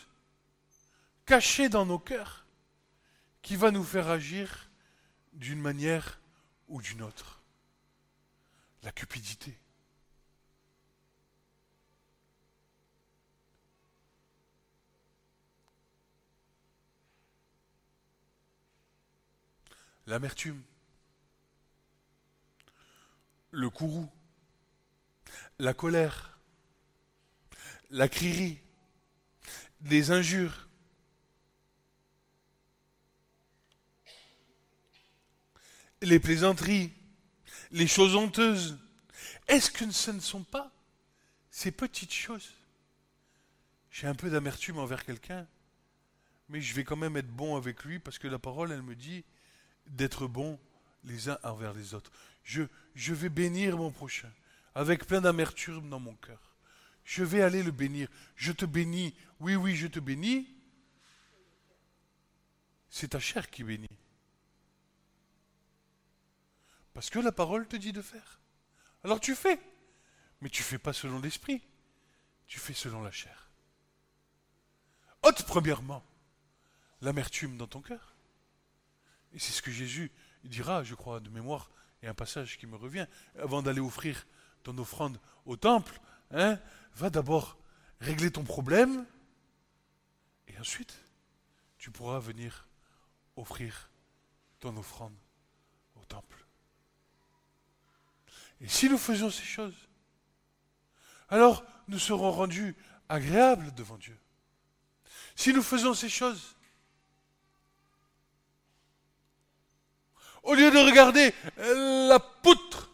cachée 1.24 1.68
dans 1.68 1.86
nos 1.86 1.98
cœurs 1.98 2.46
qui 3.42 3.56
va 3.56 3.70
nous 3.70 3.84
faire 3.84 4.08
agir 4.08 4.70
d'une 5.32 5.60
manière 5.60 6.20
ou 6.68 6.82
d'une 6.82 7.02
autre? 7.02 7.40
La 8.82 8.92
cupidité. 8.92 9.58
L'amertume, 20.10 20.60
le 23.52 23.70
courroux, 23.70 24.10
la 25.60 25.72
colère, 25.72 26.36
la 27.90 28.08
crierie, 28.08 28.58
les 29.82 30.10
injures, 30.10 30.68
les 36.02 36.18
plaisanteries, 36.18 36.92
les 37.70 37.86
choses 37.86 38.16
honteuses. 38.16 38.78
Est-ce 39.46 39.70
que 39.70 39.88
ce 39.92 40.10
ne 40.10 40.20
sont 40.20 40.42
pas 40.42 40.72
ces 41.52 41.70
petites 41.70 42.12
choses? 42.12 42.52
J'ai 43.92 44.08
un 44.08 44.16
peu 44.16 44.28
d'amertume 44.28 44.78
envers 44.78 45.04
quelqu'un, 45.04 45.46
mais 46.48 46.60
je 46.60 46.74
vais 46.74 46.82
quand 46.82 46.96
même 46.96 47.16
être 47.16 47.30
bon 47.30 47.56
avec 47.56 47.84
lui 47.84 48.00
parce 48.00 48.18
que 48.18 48.26
la 48.26 48.40
parole, 48.40 48.72
elle 48.72 48.82
me 48.82 48.96
dit, 48.96 49.24
d'être 49.90 50.26
bons 50.26 50.58
les 51.04 51.28
uns 51.28 51.38
envers 51.42 51.72
les 51.72 51.94
autres. 51.94 52.10
Je, 52.42 52.64
vais 52.94 53.28
bénir 53.28 53.76
mon 53.76 53.90
prochain 53.90 54.30
avec 54.74 55.06
plein 55.06 55.20
d'amertume 55.20 55.88
dans 55.88 56.00
mon 56.00 56.14
cœur. 56.14 56.56
Je 57.04 57.24
vais 57.24 57.42
aller 57.42 57.62
le 57.62 57.70
bénir. 57.70 58.08
Je 58.36 58.52
te 58.52 58.64
bénis. 58.64 59.14
Oui, 59.40 59.56
oui, 59.56 59.76
je 59.76 59.86
te 59.86 60.00
bénis. 60.00 60.48
C'est 62.88 63.08
ta 63.08 63.20
chair 63.20 63.50
qui 63.50 63.64
bénit. 63.64 63.88
Parce 66.92 67.10
que 67.10 67.18
la 67.18 67.32
parole 67.32 67.66
te 67.66 67.76
dit 67.76 67.92
de 67.92 68.02
faire. 68.02 68.40
Alors 69.04 69.20
tu 69.20 69.34
fais. 69.34 69.60
Mais 70.40 70.50
tu 70.50 70.62
fais 70.62 70.78
pas 70.78 70.92
selon 70.92 71.20
l'esprit. 71.20 71.62
Tu 72.46 72.58
fais 72.58 72.74
selon 72.74 73.02
la 73.02 73.10
chair. 73.10 73.50
Ôte 75.22 75.44
premièrement 75.44 76.04
l'amertume 77.00 77.56
dans 77.56 77.66
ton 77.66 77.80
cœur. 77.80 78.09
Et 79.32 79.38
c'est 79.38 79.52
ce 79.52 79.62
que 79.62 79.70
Jésus 79.70 80.10
dira, 80.44 80.82
je 80.82 80.94
crois, 80.94 81.20
de 81.20 81.30
mémoire, 81.30 81.70
et 82.02 82.06
un 82.06 82.14
passage 82.14 82.58
qui 82.58 82.66
me 82.66 82.76
revient, 82.76 83.06
avant 83.38 83.62
d'aller 83.62 83.80
offrir 83.80 84.26
ton 84.62 84.76
offrande 84.78 85.20
au 85.46 85.56
temple, 85.56 86.00
hein, 86.30 86.58
va 86.94 87.10
d'abord 87.10 87.58
régler 88.00 88.30
ton 88.30 88.44
problème, 88.44 89.06
et 90.48 90.58
ensuite, 90.58 90.98
tu 91.78 91.90
pourras 91.90 92.18
venir 92.18 92.68
offrir 93.36 93.90
ton 94.58 94.76
offrande 94.76 95.14
au 95.94 96.04
temple. 96.04 96.46
Et 98.60 98.68
si 98.68 98.88
nous 98.88 98.98
faisons 98.98 99.30
ces 99.30 99.44
choses, 99.44 99.88
alors 101.28 101.64
nous 101.88 101.98
serons 101.98 102.30
rendus 102.30 102.76
agréables 103.08 103.72
devant 103.74 103.96
Dieu. 103.96 104.18
Si 105.34 105.52
nous 105.52 105.62
faisons 105.62 105.94
ces 105.94 106.08
choses, 106.08 106.56
Au 110.42 110.54
lieu 110.54 110.70
de 110.70 110.78
regarder 110.78 111.34
euh, 111.58 112.08
la 112.08 112.18
poutre, 112.18 112.90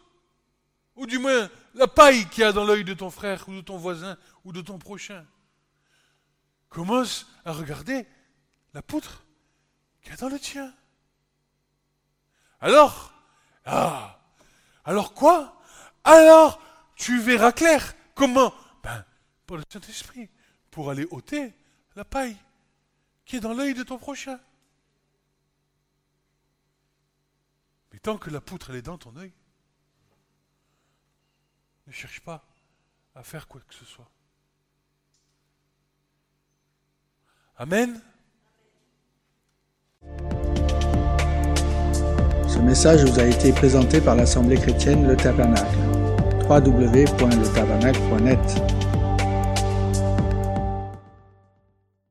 ou 0.95 1.05
du 1.05 1.19
moins 1.19 1.49
la 1.75 1.87
paille 1.87 2.27
qu'il 2.29 2.41
y 2.41 2.43
a 2.43 2.51
dans 2.51 2.65
l'œil 2.65 2.83
de 2.83 2.93
ton 2.93 3.09
frère 3.09 3.47
ou 3.47 3.53
de 3.53 3.61
ton 3.61 3.77
voisin 3.77 4.17
ou 4.43 4.51
de 4.51 4.61
ton 4.61 4.77
prochain, 4.77 5.25
commence 6.69 7.27
à 7.45 7.53
regarder 7.53 8.05
la 8.73 8.81
poutre 8.81 9.23
qu'il 10.01 10.11
y 10.11 10.13
a 10.13 10.17
dans 10.17 10.29
le 10.29 10.39
tien. 10.39 10.73
Alors, 12.59 13.13
ah, 13.65 14.19
alors 14.83 15.13
quoi? 15.13 15.61
Alors 16.03 16.59
tu 16.95 17.19
verras 17.19 17.51
clair. 17.51 17.93
Comment 18.15 18.53
Ben, 18.83 19.05
pour 19.45 19.57
le 19.57 19.63
Saint-Esprit, 19.69 20.29
pour 20.71 20.89
aller 20.89 21.07
ôter 21.11 21.53
la 21.95 22.03
paille 22.03 22.35
qui 23.25 23.37
est 23.37 23.39
dans 23.39 23.53
l'œil 23.53 23.73
de 23.73 23.83
ton 23.83 23.97
prochain. 23.97 24.39
Et 27.97 27.99
tant 27.99 28.17
que 28.17 28.29
la 28.29 28.39
poutre 28.39 28.73
est 28.75 28.83
dans 28.83 28.99
ton 28.99 29.17
œil, 29.17 29.33
ne 31.87 31.91
cherche 31.91 32.21
pas 32.21 32.45
à 33.15 33.23
faire 33.23 33.47
quoi 33.47 33.59
que 33.67 33.73
ce 33.73 33.85
soit. 33.85 34.07
Amen. 37.55 37.99
Ce 42.47 42.59
message 42.59 43.03
vous 43.03 43.19
a 43.19 43.23
été 43.23 43.51
présenté 43.51 43.99
par 43.99 44.15
l'Assemblée 44.15 44.57
chrétienne 44.57 45.07
Le 45.07 45.17
Tabernacle. 45.17 45.79
www.letabernacle.net 46.47 48.86